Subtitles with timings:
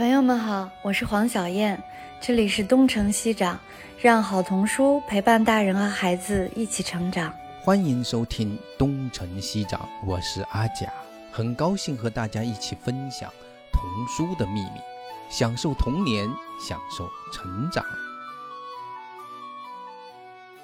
[0.00, 1.78] 朋友们好，我是黄小燕，
[2.22, 3.60] 这里是东城西长，
[4.00, 7.30] 让好童书陪伴大人和孩子一起成长。
[7.60, 10.90] 欢迎收听东城西长，我是阿甲，
[11.30, 13.30] 很高兴和大家一起分享
[13.70, 14.80] 童书的秘密，
[15.28, 16.26] 享受童年，
[16.58, 17.84] 享受成长。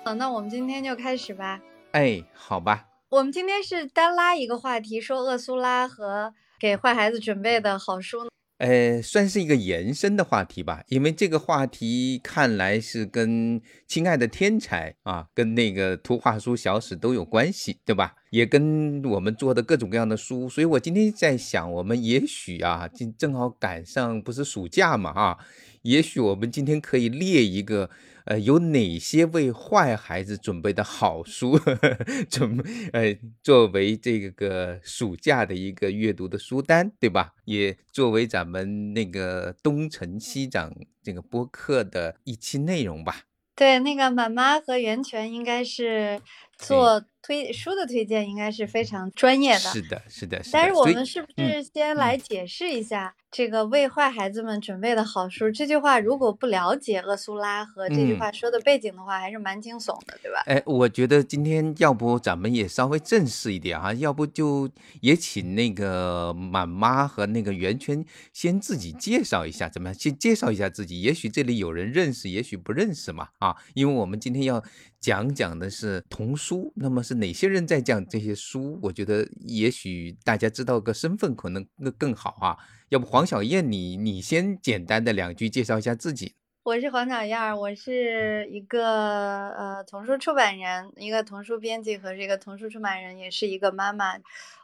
[0.02, 1.60] 好，那我们今天就开始吧。
[1.92, 2.86] 哎，好吧。
[3.10, 8.30] 我们今天是单拉一个话题，说厄苏拉和给坏孩子准备的好书。
[8.58, 18.14] 呃，算是一个延伸的话题吧，因为这个话题看来是跟《亲爱的天才》啊，跟那个图画书小史都有关系，对吧？
[18.30, 25.38] 也跟我们做的各种各样的书，所以我今天在想，我们也许啊，正正好赶上不是暑假嘛，啊，
[25.82, 27.90] 也许我们今天可以列一个。
[28.26, 31.58] 呃，有哪些为坏孩子准备的好书，
[32.28, 32.62] 准
[32.92, 37.34] 呃作为这个暑假的一个阅读的书单，对吧？
[37.44, 43.22] 也作为咱们那个东成西长这个播客的一期内容吧。
[43.54, 46.20] 对，那个满妈和源泉应该是
[46.58, 47.04] 做。
[47.22, 50.40] 推书的推荐应该是非常专业的，是的，是的。
[50.52, 55.50] 但是我们是不是先来解释一下这个为坏孩子们准备的好书？
[55.50, 60.40] 这句话如果不了解厄苏拉和这句话说的背景的话，还是蛮惊悚的，对吧？
[60.46, 69.94] 哎，我觉得今天要不咱们也稍微正式一点哈，要不就也请那个满妈和那个圆圈先自己介绍一下，怎么样？
[69.98, 73.30] 先介绍一下自己，也许这里有人认识，也许不认识嘛。
[73.40, 74.62] 啊，因为我们今天要
[75.06, 77.14] 讲讲的是童书，那么是。
[77.14, 78.76] 哪些人在讲这些书？
[78.82, 82.58] 我觉得也许大家知道个身份可能更更好啊。
[82.88, 86.34] 要不黄小燕，你你先简单的两句介绍一下自己。
[86.64, 94.16] 我是黄小燕，我是一个呃童书出版人，一个童书编辑和这个童书出版人，也是一个妈妈。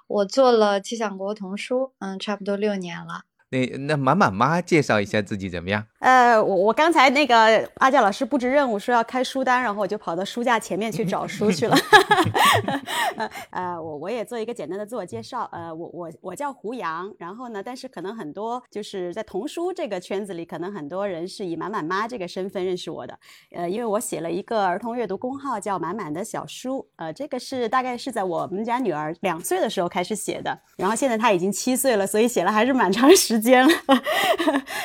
[0.08, 3.26] 我做了七想国童书，嗯，差不多六年了。
[3.52, 5.84] 那那满满妈介绍一下自己怎么样？
[5.98, 11.76] 呃，我我刚才那个阿佳老师布置任务说要开书单，然后我就跑到书架前面去找书去了。
[13.50, 15.46] 呃，我我也做一个简单的自我介绍。
[15.52, 23.18] 呃，我我我叫胡杨，然后呢，但是可能很多就是在童书这个圈子里，可能很多人是以满满妈这个身份认识我的。
[23.54, 26.88] 呃，因为我写了一个儿童阅读公号叫满满的小书。
[26.96, 33.41] 呃，这个是大概是在我们家女儿两岁的时候开始写的，然后现在她已经七岁了，所以写了还是蛮长时。
[33.42, 33.72] 间了，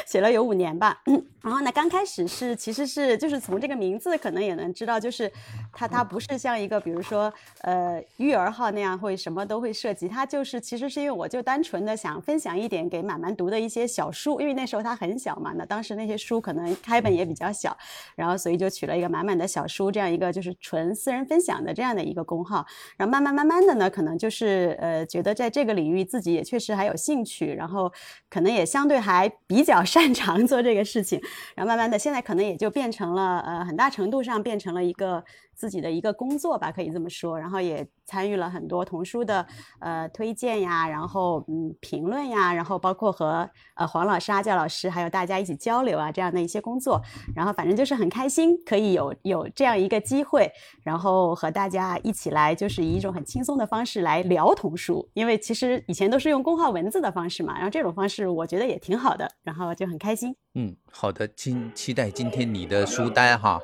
[0.06, 1.02] 写了有五年吧。
[1.42, 5.32] 然后呢，刚开始是其实是就是从这个名字可能也能知道，就是
[5.72, 7.32] 它它不是像一个比如说
[7.62, 17.78] 呃育儿号那样会什么都会涉及，它就是其实是因为我就单纯的想分享一点给满满读的一些小书，因为那时候他很小嘛，那当时那些书可能开本也比较小，
[18.16, 22.66] 然后所以就取了一个满满的小书这样一个就是纯私人分享的这样的一个公号。
[22.98, 27.90] 然后慢慢慢慢的呢，可能就是呃觉得在这个领域自己也确实还有兴趣，然后
[28.30, 28.47] 可能。
[28.52, 31.22] 也相对还比较擅长做这个事情，
[31.56, 35.24] 然后慢慢的，现在可能也就变成了，呃，很大程度上变成了一个。
[35.58, 39.46] 自己的一个工作吧，可以这么说，然后也参与了很多童书的
[39.80, 47.02] 呃推荐呀，然后嗯评论呀，然后包括和呃黄老师、阿教老师还有大家一起交流啊这样的一些工作，
[47.36, 50.48] 然后反正就是很开心，可以有有这样一个机会，
[50.84, 60.36] 然后和大家一起来，就是以一种很轻松的方式来聊童书，因为其实以前都是用公号文字的方式嘛，然后这种方式我觉得也挺好的，然后就很开心。
[60.60, 63.62] 嗯，好的，期期待今天你的书单哈。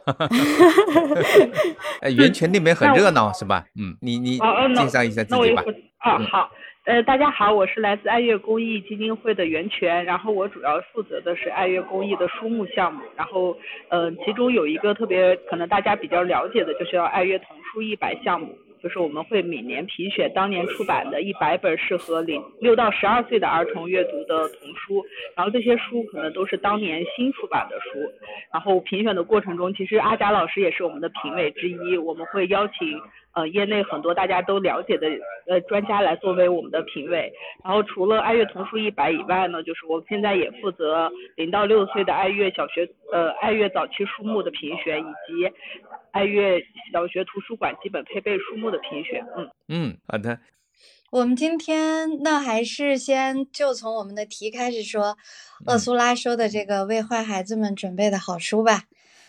[2.01, 3.65] 呃， 源泉那边很热闹是吧？
[3.75, 4.37] 嗯，你你
[4.75, 5.63] 介绍一下自己吧。
[5.97, 6.51] 啊，好，
[6.85, 13.57] 呃，大家好，我是来自爱乐公益基金会的源泉，然后我主要负责的是爱乐公益的书目项目，然后
[13.89, 18.55] 呃，其中有一个特别可能大家比较了解的，就是要爱乐童书一百项目。
[18.83, 25.03] 就是我们会每年评选当年出版的一百本适合零六到十二岁的儿童阅读的童书，
[25.37, 27.99] 然后这些书可能都是当年新出版的书，
[28.51, 33.01] 然后评选的过程中，其实阿贾老师也是我们的评委之一，我们会邀请。
[33.33, 35.07] 呃，业内很多大家都了解的
[35.47, 37.33] 呃专家来作为我们的评委，
[37.63, 45.53] 然后除了爱乐童书一百以外呢，就是我现在也负责零到六岁的爱乐小学呃爱乐早期书目的评选，以及
[46.11, 49.25] 爱乐小学图书馆基本配备书目的评选。
[49.35, 50.39] 嗯嗯，好的。
[51.11, 55.15] 我们今天那还是先就从我们的题开始说，
[55.67, 58.83] 厄苏拉说的这个为坏孩子们准备的好书吧。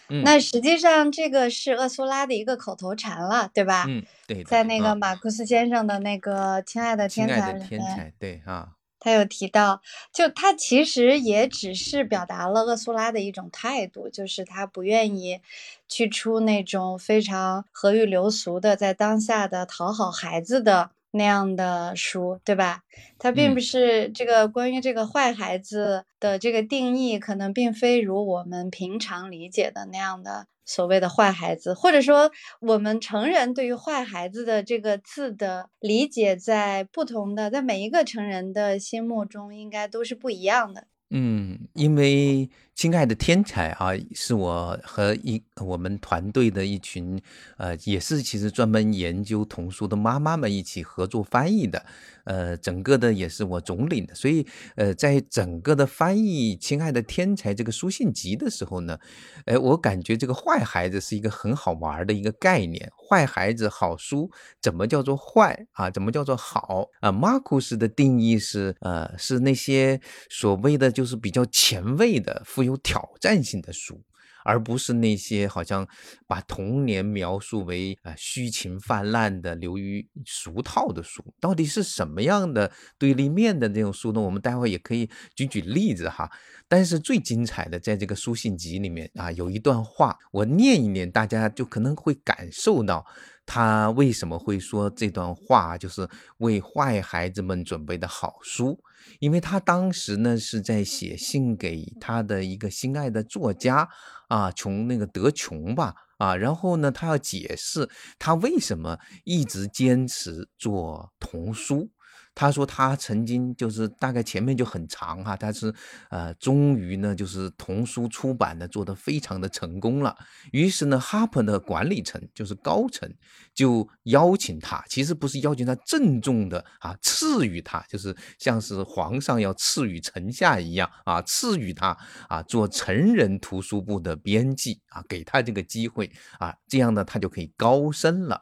[0.09, 3.87] 那实际上这个是厄苏拉的一个口头禅了，对吧？
[3.89, 4.45] 嗯，对。
[4.45, 9.81] 在那个马库斯先生的那个《亲爱的天才》里面，对啊，他有提到，
[10.12, 15.41] 就他其实也只是表达了厄苏拉的一种态度，就是他不愿意
[15.89, 22.82] 去出那种非常和裕流俗的，在当下的讨好孩子的那样的书，对吧？
[23.19, 40.88] 它并不是这个关于这个坏孩子的这个定义，可能并非如我们平常理解的那样的所谓的坏孩子，或者说我们成人对于坏孩子的这个字的理解，在不同的在每一个成人的心目中，应该都是不一样的。
[41.11, 42.50] 嗯，因为。
[42.75, 47.21] 亲爱的天才啊，是我和一我们团队的一群，
[47.56, 51.87] 呃，也是其实专门研究童书的妈妈们一起合作翻译的，
[52.25, 54.44] 呃，整个的也是我总领的，所以，
[54.75, 58.99] 呃，在整个的翻译《亲爱的天才》这个书信集的时候呢，
[59.47, 62.91] 哎，我感觉这个坏孩子是一个很好玩的一个概念。
[63.09, 64.31] 坏孩子好书
[64.61, 65.88] 怎么叫做坏啊？
[65.91, 67.12] 怎么叫做好啊？
[67.12, 72.43] 马库斯的定义是，呃，是那些所谓的就是比较前卫的。
[72.64, 74.02] 有挑战性的书，
[74.44, 75.87] 而不是那些好像
[76.26, 81.25] 把童年描述为啊虚情泛滥的、流于俗套的书。
[81.40, 84.20] 到底是什么样的对立面的这种书呢？
[84.20, 86.31] 我们待会也可以举举例子哈。
[86.69, 93.05] 但是最精彩的，在这个书信集里面啊，有一段话，我念一念，大家就可能会感受到
[93.46, 96.08] 他为什么会说这段话，就是
[96.38, 98.78] 为坏孩子们准备的好书。
[99.21, 103.89] 因为他当时呢是在写信给他的一个心爱的作家
[104.29, 111.91] 啊，琼那个德琼吧啊，然后呢，他要解释他为什么一直坚持做童书。
[112.35, 115.73] 他说他曾经就是大概前面就很长哈，但是
[116.11, 120.17] 呃，终于呢就是童书出版的做得非常的成功了。
[120.51, 123.09] 于是呢，哈珀的管理层就是高层
[123.55, 131.97] 就邀请他，其实不是邀请他，郑重的啊赐予他，就是像是皇上要赐予臣下一样啊，赐予他
[132.29, 138.41] 啊做成人图书部的编辑啊，给他这个机会啊，这样呢他就可以高升了。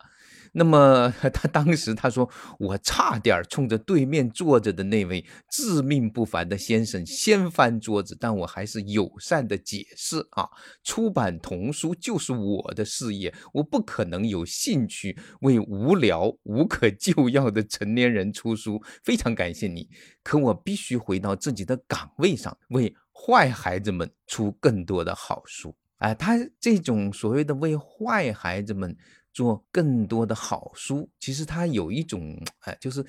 [0.54, 2.28] 那么他当时他说，
[2.58, 10.46] 我差点冲着对面坐着的那位自命不凡的先生掀翻桌子，但我还是友善的解释啊，
[10.84, 18.82] 出版童书就是我的事业，我不可能有兴趣为无聊无可救药的成年人出书。
[19.02, 19.88] 非常感谢你，
[20.22, 25.75] 可我必须回到自己的岗位上，为坏孩子们出更多的好书。
[25.96, 28.94] 哎，他这种所谓的为坏孩子们。
[29.32, 33.05] 做更多的好书，其实他有一种，哎，就是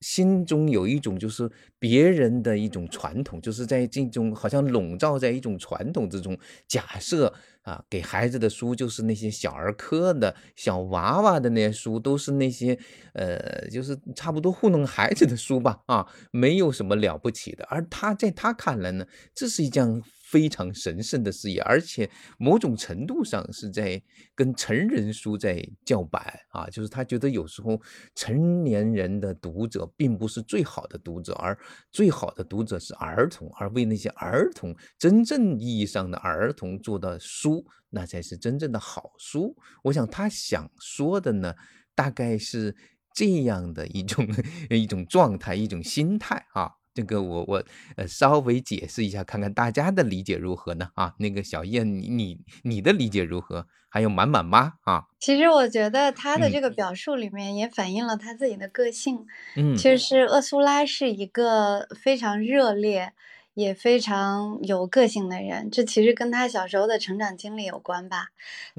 [0.00, 6.38] 心中有一种，就是别人的一种传统，就是在这种好像笼罩在一种传统之中，
[6.68, 7.32] 假设
[7.62, 12.78] 啊，给孩子的书就是那些小儿科的小娃娃的那些书，都是那些
[13.14, 17.64] 呃，就是差不多糊弄孩子的书吧，啊，没有什么了不起的。
[17.70, 20.02] 而他在他看来呢，这是一件。
[20.28, 24.02] 非常神圣的事业，而且某种程度上是在
[24.34, 27.80] 跟成人书在叫板啊，就是他觉得有时候
[28.14, 31.56] 成年人的读者并不是最好的读者，而
[31.92, 39.56] 最好的读者是儿童，而为那些儿童真正意义上的儿童做的书，那才是真正的好书。
[39.84, 41.54] 我想他想说的呢，
[41.94, 42.74] 大概是
[43.14, 44.26] 这样的一种
[44.70, 46.72] 一种状态，一种心态啊。
[46.96, 47.62] 这个我我
[47.96, 50.88] 呃稍微解释一下，看看大家的理解如何呢？
[50.94, 53.66] 啊，那个小燕，你你你的理解如何？
[53.88, 59.26] 还有满满妈啊，其实我觉得他的这个表述里面也反映了他自己的个性。
[59.56, 63.12] 嗯，其实厄苏拉是一个非常热烈
[63.54, 68.28] 也非常有个性的人，这其实跟他小时候的成长经历有关吧。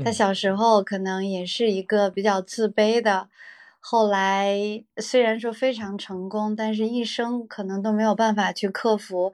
[0.03, 3.29] 他小时候可能也是一个比较自卑的。
[3.89, 9.31] 后来虽然说非常成功，但是一生可能都没有办法去克服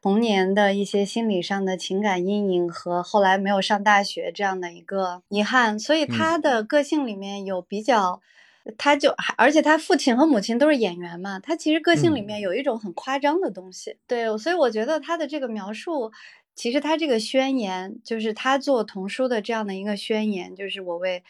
[0.00, 5.76] 童年的一些心理上的情感阴影和后来没有上大学这样的一个遗憾。
[5.76, 8.20] 所以他的个性里面有比较，
[8.78, 13.96] 他就而且他父亲和母亲都是演员嘛，他其实个性里面有一种很夸张的东西。
[14.06, 16.12] 对，所以我觉得他的这个描述，
[16.54, 21.24] 其实他这个宣言就是他做童书的这样的一个宣言，就是我为。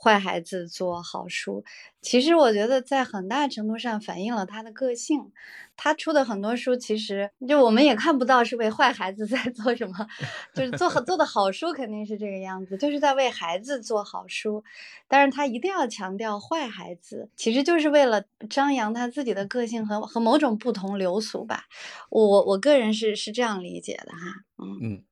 [0.00, 1.64] 坏孩子做好书，
[2.00, 5.32] 其实我觉得在很大程度上反映了他的个性。
[5.80, 10.06] 他出的很多书，其实就我们也看不到是为坏孩子 在做什么，
[10.52, 14.64] 就是做做的好书肯定是这个样子，就是在为孩子做好书。
[15.06, 21.64] 但是他一定要强调坏孩子，其实就是为了张扬他自己的个性和和某种不同流俗吧。
[22.10, 24.18] 我我个人是是这样理解的哈，
[24.58, 25.04] 嗯嗯。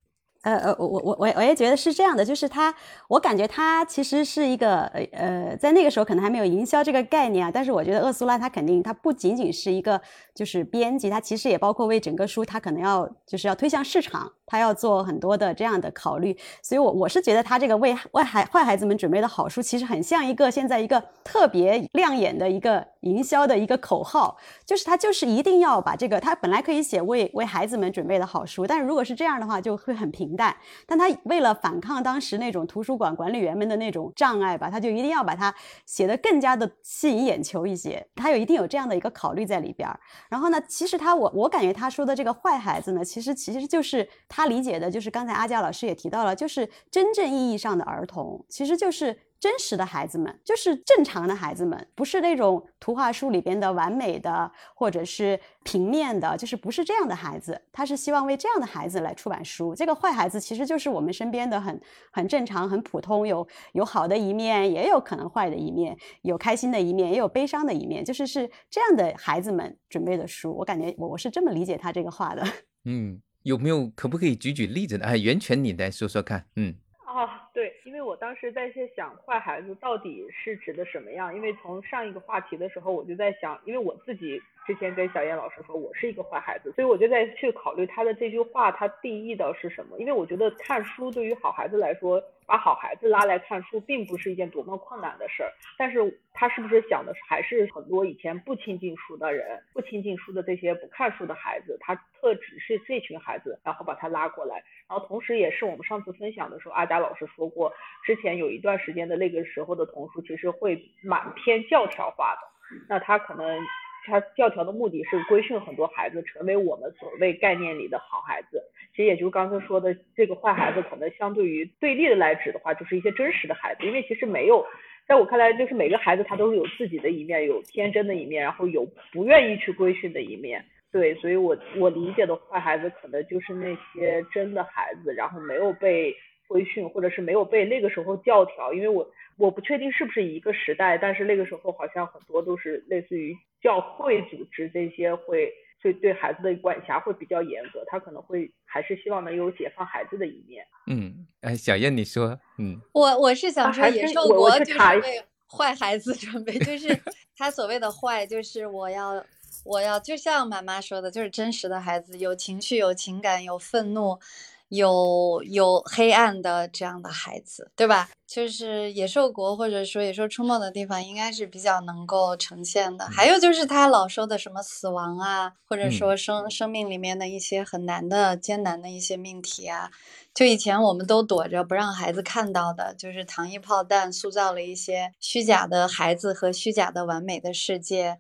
[0.47, 2.73] 呃呃，我我我我我也觉得是这样的，就是他，
[3.09, 10.01] 我感觉他其实是一个呃，在那个时候可能还没有营销这个概念啊，但是我觉得厄苏拉他肯定他不仅仅是一个
[10.33, 30.57] 就是编辑，他其实也包括为整个书他可能要就是要推向市场，他要做很多的这样的考虑，所以，我我是觉得他这个为为孩坏孩子们准备的好书，其实很像一个现在一个特别亮眼的一个营销的一个口号，就是他就是一定要把这个，他本来可以写为为孩子们准备的好书，但是如果是这样的话，就会很平淡。
[30.87, 35.53] 但他为了反抗当时那种图书馆管理员们的那种障碍吧，他就一定要把它
[35.87, 39.99] 写得更加的吸引眼球一些，他有一定有这样的一个考虑在里边儿。
[40.29, 44.09] 然后呢，其实他我我感觉他说的这个坏孩子呢，其实其实就是。
[44.37, 57.59] 他理解的就是刚才阿佳老师也提到了，就是真正意义上的儿童，其实就是真实的孩子们，就是正常的孩子们，不是那种图画书里边的完美的，或者是平面的，就是不是这样的孩子。
[57.73, 59.75] 他是希望为这样的孩子来出版书。
[59.75, 61.81] 这个坏孩子其实就是我们身边的很
[62.13, 70.55] 很正常、很普通，有有好的一面，也有可能坏的一面，有开心的一面，也有悲伤的一面，就是是这样的孩子们准备的书。
[70.55, 72.45] 我感觉我我是这么理解他这个话的。
[72.85, 73.23] 嗯。
[73.47, 75.07] 有没有可不可以举举例子呢？
[75.07, 76.45] 哎，袁泉，你来说说看。
[76.57, 76.75] 嗯，
[77.07, 81.33] 哦，对，因为我当时在在想坏孩子到底是指的什么样？
[81.33, 89.99] 因为从上一个话题的时候，我就在想，因为我自己之前跟小燕老师说我是一个坏孩子，所以我就在去考虑他的这句话，他定义的是什么？
[89.99, 92.23] 因为我觉得看书对于好孩子来说。
[92.49, 107.73] 把好孩子拉来看书，并不是一件多么困难的事儿，但是他是不是想的还是很多以前不亲近书的人，不亲近书的这些不看书的孩子，他特指是这群孩子，然后把他拉过来，然后同时也是我们上次分享的时候，阿佳老师说过，
[108.05, 113.59] 之前有一段时间的那个时候的童书，其实会蛮偏教条化的，那他可能。
[114.07, 124.65] 他教条的目的是规训很多孩子成为我们所谓概念里的好孩子，其实也就是刚才说的这个坏孩子，可能相对于对立的来指的话，就是一些真实的孩子，因为其实没有，
[125.07, 136.15] 在我看来，就是每个孩子他都是有自己的一面，有天真的一面，然后有不愿意去规训的一面，对，所以我我理解的坏孩子，可能就是那些真的孩子，然后没有被
[136.47, 139.09] 规训，或者是没有被那个时候教条，因为我。
[139.39, 150.67] 我不确定是不是一个时代，但是那个时候好像很多都是类似于教会组织这些会对对孩子的管辖会比较严格，他可能会还是希望能有解放孩子的一面。
[150.87, 156.99] 嗯，哎，小燕你说，嗯，我我是想说野兽国就是为坏孩子准备，就 是
[157.37, 159.23] 他所谓的坏，就是我要
[159.67, 164.19] 我要就像妈妈说的，就是真实的孩子，有情绪、有情感、有愤怒。
[164.69, 168.09] 有有黑暗的这样的孩子，对吧？
[168.27, 173.07] 就是野兽国或者说野兽出没的地方，应该是比较能够呈现的。
[173.07, 179.91] 还有就是他老说的什么死亡啊，或者说生生命里面的一些很难的、艰难的一些命题啊，
[180.35, 188.19] 就以前我们都躲着不让孩子看到的，就是糖衣炮弹塑造了一些虚假的孩子和虚假的完美的世界，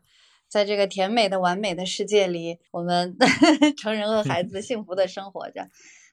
[0.48, 3.16] 在这个甜美的完美的世界里，我们
[3.76, 5.68] 成人和孩子幸福的生活着。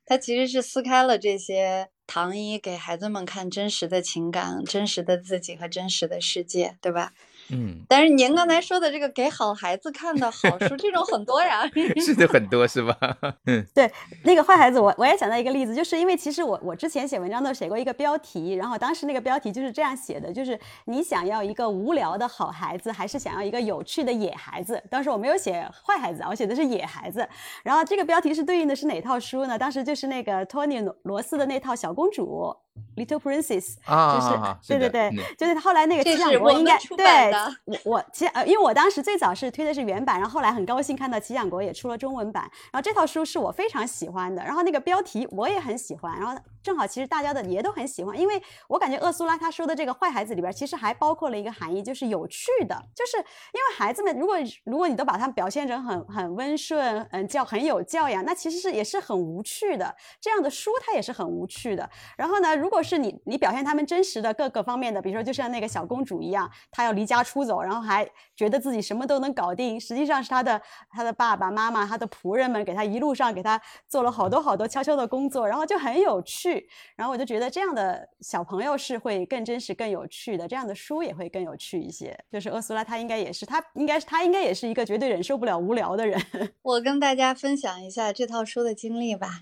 [0.06, 7.14] 他其实是撕开了这些糖衣，给孩子们看真实的情感、真实的自己和真实的世界，对吧？
[7.52, 11.64] 嗯，但是您刚才说的这个给好孩子看的好书， 这种很多呀，
[12.04, 12.98] 是的，很多是吧？
[13.46, 13.92] 嗯，对，
[14.24, 24.82] 那个坏孩子，我我也想到一个例子，就是因为其实我我之前写文章都写过一个标题，然后当时那个标题就是这样写的，就是你想要一个无聊的好孩子，还是想要一个有趣的野孩子？
[24.90, 27.28] 当时我没有写坏孩子，我写的是野孩子。
[27.64, 29.60] 然后这个标题是对应的是哪套书呢？
[29.60, 32.56] 当时就是那个托尼罗斯的那套小公主。
[32.96, 37.32] Little Princess，啊就是对对对，就是后来那个七响国应该对，
[37.66, 62.63] 我我其实呃，因为我当时最早是推的是原版，然后后来很高兴看到齐想国也出了中文版，然后这套书是我非常喜欢的，然后那个标题我也很喜欢，然后正好其实大家的也都很喜欢，因为我感觉厄苏拉他说的这个坏孩子里边其实还包括了一个含义，就是有趣的，就是因为孩子们如果如果你都把他们表现成很很温顺，嗯教很有教养，那其实是也是很无趣的，这样的书它也是很无趣的，然后呢。
[62.64, 76.66] 如果是你，你表现他们真实的各个方面的，比如说就像那个小公主一样，她要离家出走，然后还觉得自己什么都能搞定，实际上是她的她的爸爸妈妈、她的仆人们给她一路上给她做了好多好多悄悄的工作，然后就很有趣。
[76.96, 82.18] 然后我就觉得这样的小朋友是会更真实、更有趣的，这样的书也会更有趣一些。
[82.32, 86.18] 就是厄苏拉，她应该也是，她应该是她应该也是一个绝对忍受不了无聊的人。
[86.64, 89.42] 我跟大家分享一下这套书的经历吧。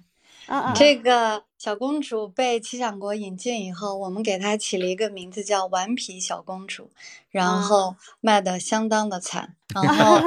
[0.75, 6.89] 这个小公主被七响国引进以后，我们给她起了一个名字叫“顽皮小公主”，
[7.29, 10.19] 然后卖的相当的惨， 然后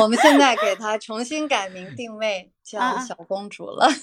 [0.00, 3.88] 我们现在给她重新改名定位叫小公主了。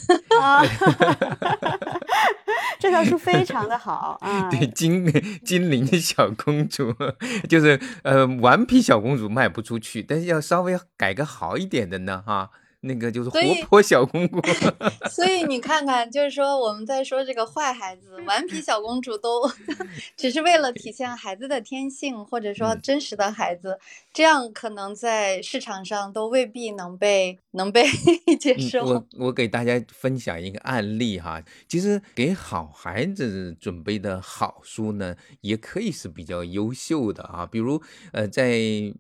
[2.79, 4.50] 这套书非常的好啊！
[4.50, 5.12] 对，精
[5.44, 6.96] 精灵小公主
[7.50, 12.51] 就是呃，顽皮小公主卖不出去，但是要稍微改个好一点的呢，哈。
[12.82, 14.40] 那个就是活泼小公主。
[15.10, 19.42] 所以你看看，就是说我们在说这个坏孩子、顽皮小公主，都
[20.16, 23.80] 只是为了体现孩子的天性，或者说真实的孩子，
[24.14, 27.84] 这样可能在市场上都未必能被能被
[28.40, 28.86] 接受。
[28.86, 37.46] 我我给大家分享一个案例哈，其实给好孩子准备的好书呢，也可以是比较优秀的啊。
[37.46, 37.82] 比如
[38.14, 38.58] 呃，在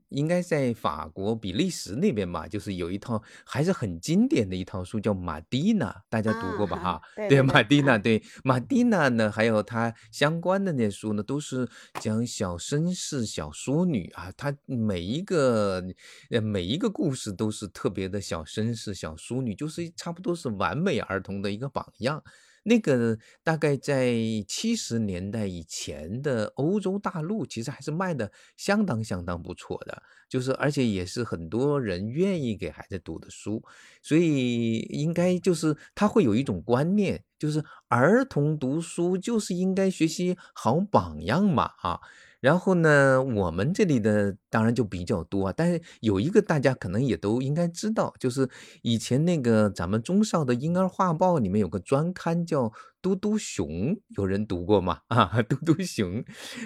[0.09, 6.77] 应该在法国、比利时那边吧，就是有一套还是很经典的一套书，叫《马蒂娜》，大家读过吧？
[6.77, 11.67] 哈，对，马蒂娜，对，马蒂娜呢，还有它相关的那些书呢，都是
[11.99, 14.31] 讲小绅士、小淑女啊。
[14.37, 15.83] 她每一个
[16.29, 22.23] 呃每一个故事都是特别的小绅士、小淑女，就是差不多是完美儿童的一个榜样。
[22.63, 24.13] 那个大概在
[24.47, 33.63] 七十年代以前的欧洲大陆，其实还是卖的相当相当不错的，就是而且也是很多人愿意给孩子读的书，
[34.01, 41.99] 所以应该就是他会有一种观念，就是儿童读书就是应该学习好榜样嘛啊。
[42.39, 48.49] 然后呢，我们这里的当然就比较多啊，但是有一个大家可能也都应该知道，就是
[48.81, 52.63] 以前那个咱们中少的婴儿画报里面有个专刊叫
[53.01, 53.67] 《嘟嘟熊》，
[54.09, 54.99] 有人读过吗？
[55.09, 56.23] 啊，嘟嘟熊，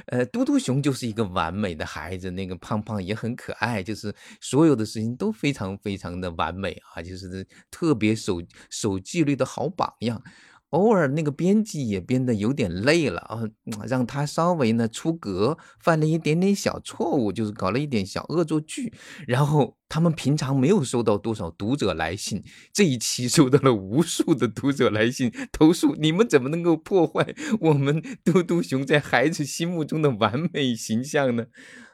[0.07, 10.21] 呃，嘟嘟熊就是一个完美的孩子，那个胖胖也很可爱，就是所有的事情都非常非常的完美啊，就是特别守守纪律的好榜样。
[10.73, 13.43] 偶尔那个编辑也编得有点累了啊，
[13.87, 18.91] 让他稍微呢出格，犯了一点点小错误，就是搞了一点小恶作剧。
[19.27, 31.45] 然后他们平常没有收到多少读者来信，这一期收到了无数的读者来信投诉：你们怎么能够破坏我们嘟嘟熊在孩子心目中的完美形象呢？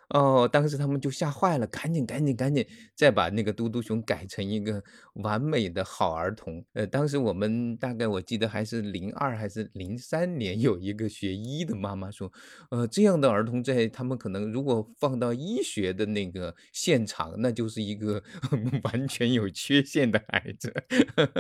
[0.10, 4.84] 哦，当时他们就吓坏了，赶紧赶紧赶紧，再把那个嘟嘟熊改成一个
[5.24, 6.66] 完美的好儿童。
[6.74, 12.32] 呃，当时我们大概我记得还是零二还是零三年，有一个学医的妈妈说，
[12.72, 18.22] 呃，这样的儿童在他们可能如果放到医学的那个现场，那就是一个
[18.84, 20.74] 完全有缺陷的孩子。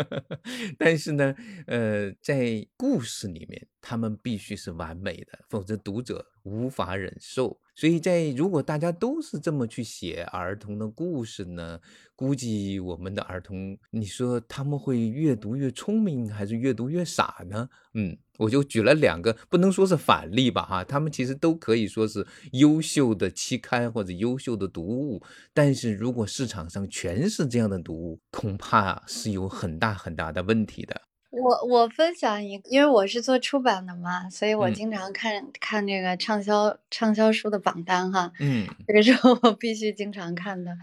[0.78, 1.34] 但是呢，
[1.66, 7.60] 呃，在故事里面，他们必须是完美的，否则读者无法忍受。
[7.80, 11.80] 所以在如果大家都是这么去写儿童的故事呢，
[12.14, 17.70] 估计我们的儿童，你说他们会越读越聪明，还是越读越傻呢？
[17.94, 31.09] 嗯，我就举了两个，不能说是反例吧，哈，他们其实都可以说是优秀的期刊或者优秀的读物，但是如果市场上全是这样的读物，恐怕是有很大很大的问题的。
[31.30, 38.32] 我我分享一个，因为我是做出版的嘛，所以我经常看看这个畅销畅销书的榜单哈。
[38.40, 40.78] 嗯，这个是我必须经常看的。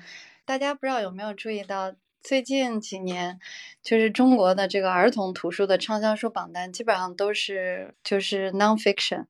[0.44, 1.92] 大家不知道有没有注意到？
[2.26, 3.38] 最近几年，
[3.84, 9.26] 就是中国的这个儿童图书的畅销书榜单，基本上都是就是 nonfiction，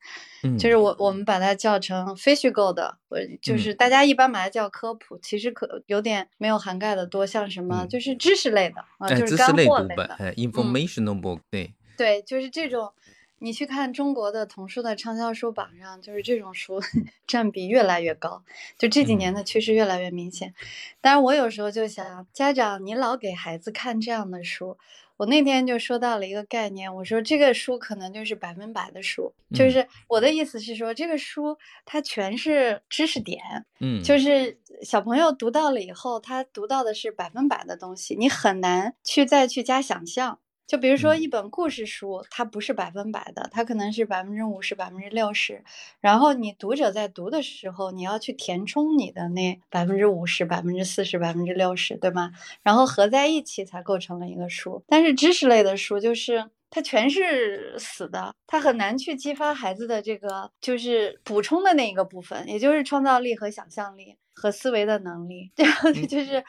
[0.59, 11.75] 就是我我们把它叫成非虚构的，我就是大家一般把它叫科普，其实可有点没有涵盖的多，像什么就是知识类的啊，就是干货类的，informational book，对。
[11.99, 12.93] 对，就是这种。
[13.39, 16.81] 你去看中国的童书的畅销书榜上，就是这种书
[17.27, 18.43] 占比越来越高，
[18.79, 20.55] 就这几年的趋势越来越明显。
[21.01, 24.79] 但是我有时候就想，家长你老给孩子看这样的书，
[25.19, 40.39] 我那天就说到了一个概念，我说这个书可能就是百分百的书，就是我的意思是说，这个书它全是知识点，嗯，就是小朋友读到了以后，他读到的是百分百的东西，你很难去再去加想象。
[40.67, 45.63] 就比如说一本故事书，它不是百分百的，它可能是百分之五十、百分之六十。
[46.01, 52.33] 然后你读者在读的时候，你要去填充你的那百分之五十、百分之四十、百分之六十，对吗？
[52.65, 54.83] 然后合在一起才构成了一个书。
[54.89, 65.73] 但是知识类的书就是它全是死的，它很难去激发孩子的这个就是补充的那一个部分，也就是创造力和想象力和思维的能力， 这样
[66.09, 66.45] 就是。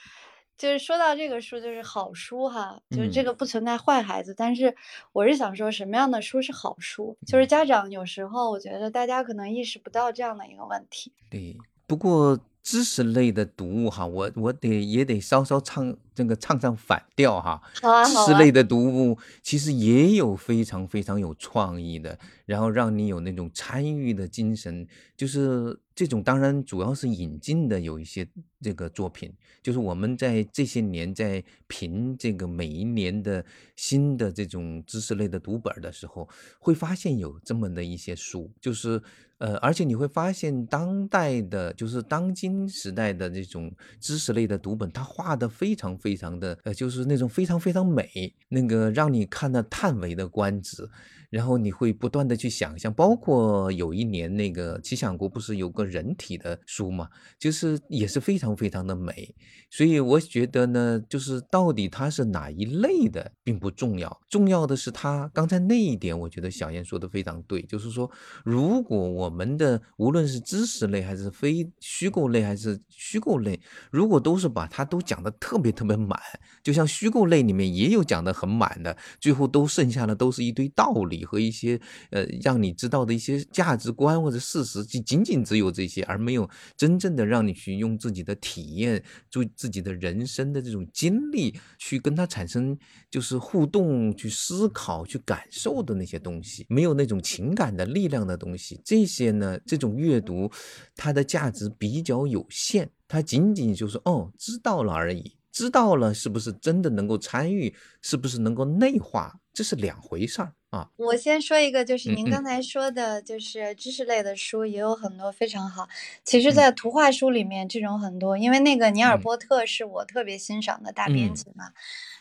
[0.57, 4.75] 就是说到这个书，就是好书哈，就是这个不存在坏孩子，但是
[5.13, 11.13] 我是想说什么样的书是好书，就是家长有时候我觉得大家可能意识不到这样的一个问题。
[11.29, 17.62] 对，不过知识类的读物哈，我我得也得稍稍唱这个唱唱反调哈。
[18.06, 25.80] 知识类的读物其实也有非常非常有创意的，然后让你有那种参与的精神，就是。
[25.97, 28.27] 这种当然主要是引进的有一些
[28.62, 33.43] 这个作品，就是我们在这些年在评这个每一年的
[33.75, 39.01] 新的这种知识类的读本的时候，会发现有这么的一些书，就是
[39.39, 50.89] 呃，而且你会发现，当代的，就是当今时代的这种知识类的读本，它画的非常非常的，呃，就是那种非常非常美，那个让你看的叹为的观止。
[51.30, 59.36] 然后你会不断的去想象，包括有一年那个齐想国不是有个人体的书嘛，就是也是非常非常的美。
[59.69, 68.10] 所以我觉得呢，就是到底它是哪一类的并不重要，重要的是它刚才那一点，我觉得小燕说的非常对，就是说，
[68.45, 73.59] 如果我我们的无论是知识类还是非虚构类还是虚构类，
[73.91, 76.17] 如果都是把它都讲的特别特别满，
[76.63, 81.17] 就像虚构类里面也有讲的很满的，最后都剩下的都是一堆道理。
[81.27, 81.77] 和一些
[82.11, 92.77] 呃，让你知道的一些价值观或者事实，就仅仅只有这些，而没有真正的让你去用自己的体验，就自己的人生的这种经历去跟他产生
[93.09, 100.49] 就是互动、去思考、去感受的那些东西，没有那种情感的力量的东西，这些呢，这种阅读
[100.95, 105.36] 它的价值比较有限，它仅仅就是哦，知道了而已。
[105.51, 107.73] 知道了是不是真的能够参与？
[108.01, 109.39] 是不是能够内化？
[109.51, 110.89] 这是两回事儿啊。
[110.97, 115.87] 我先说一个，就是您刚才说的，就是知识类的书也有很多非常好。
[116.23, 121.71] 其实，在图画书里面，这种很多，因为那个尼尔波特是我特别欣赏的大编辑嘛，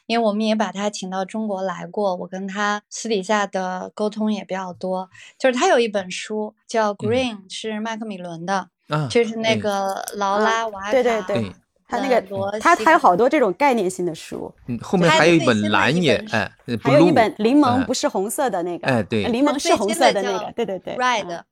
[0.06, 5.08] 因为我们也把他请到中国来过，我跟他私底下的沟通也比较多。
[5.38, 8.70] 就是他有一本书叫《Green》，是麦克米伦的，
[9.10, 10.92] 就是那个劳拉瓦卡。
[10.92, 11.52] 对对对。
[11.88, 16.50] 他那个，他他有好多这种概念性的书，嗯，后面还有一本蓝也，哎，
[16.82, 21.42] 还有一本柠檬不是红色的那个，哎，对，柠檬是红色的那个，对对对，red，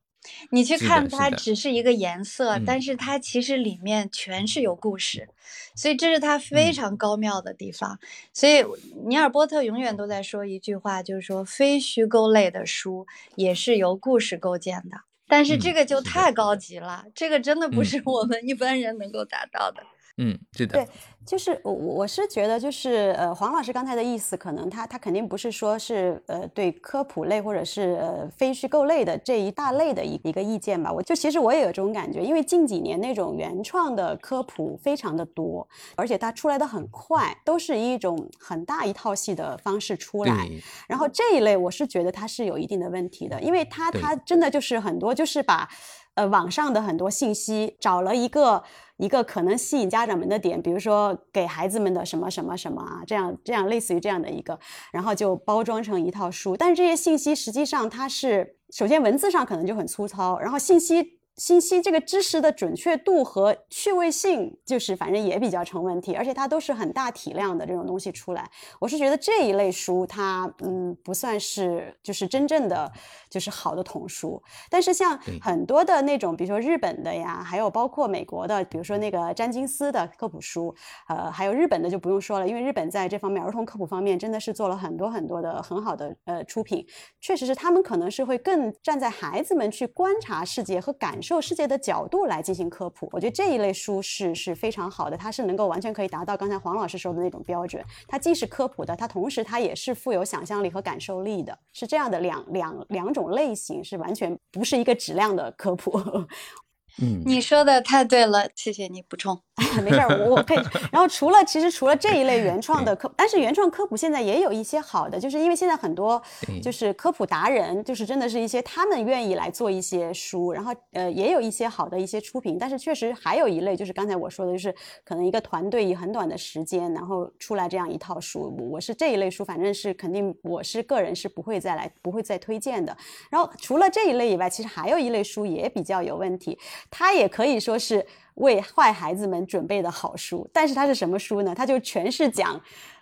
[0.50, 5.28] 你去看它只是一个颜色，但是它其实里面全是有故事，
[5.76, 7.98] 所以这是它非常高妙的地方。
[8.32, 8.64] 所以
[9.06, 14.96] 尼尔波特永远都在说一句话，就是说非虚构类的书也是由故事构建的，
[15.28, 19.82] 但是这个就太高级了，这个真的不是我们一般人能够达到的。
[20.16, 20.74] 嗯，是的。
[20.74, 20.88] 对，
[21.27, 30.92] 就是我我是觉得，就是呃，黄老师刚才的意思，可能他他肯定不是说是呃对科普类或者是呃非虚构类的这一大类的一一个意见吧。
[30.92, 40.48] 我就其实我也有这种感觉，因为近几年那种原创的科普非常的多，而且它出来的很快，都是一种很大一套系的方式出来。
[40.87, 45.68] 然后这一类我是觉得它是有一定的问题的，因为它它真的就是很多就是把
[46.14, 48.62] 呃网上的很多信息找了一个。
[48.96, 54.59] 一个可能吸引家长们的点，比如说给孩子们的什么什么什么啊，这样这样类似于这样的一个，
[54.92, 56.57] 然后就包装成一套书。
[56.57, 61.20] 但是这些信息实际上它是，首先文字上可能就很粗糙，然后信息。
[61.36, 68.48] 信息这个知识的准确度和趣味性，就是反正也比较成问题，而且它都是很大体量的这种东西出来。
[68.78, 72.90] 我是觉得这一类书，它嗯不算是就是真正的
[73.28, 74.40] 就是好的童书。
[74.70, 80.72] 但是像很多的那种，比如说日本的呀，还有包括美国的，比如说那个詹金斯的科普书，
[81.08, 86.86] 呃，还有日本的就不用说了，因为日本在这方面儿童科普方面真的是做了很多很多的很好的呃出品。
[87.20, 91.18] 确实是他们可能是会更站在孩子们去观察世界和感。
[91.24, 97.82] 受世界的角度来进行科普，我觉得这一类书是是非常好的，它是能够完全可以达到刚才黄老师说的那种标准。
[98.06, 105.98] 它既是科普的，它同时它也是富有想象力和感受力的，是这样的两两两种类型，是完全不是一个质量的科普。
[107.02, 109.40] 嗯，你说的太对了，谢谢你补充。
[109.82, 110.58] 没事儿，我我可以。
[110.92, 116.20] 然后除了其实除了这一类原创的科，但是原创科普现在也有一些好的，就是因为现在很多
[116.62, 122.58] 就是科普达人，就是真的是一些他们愿意来做一些书，然后呃也有一些好的一些出品。
[122.58, 128.54] 但是确实还有一类，就是刚才我说的，就是可能一个团队以很短的时间，然后出来这样一套书。
[128.70, 132.96] 我是这一类书，反正是肯定我是个人是不会再来不会再推荐的。
[133.30, 136.58] 然后除了这一类以外，其实还有一类书也比较有问题，
[136.90, 138.04] 它也可以说是。
[138.34, 141.54] 为坏孩子们准备的好书，但是它是什么书呢？
[141.54, 142.60] 它就全是讲。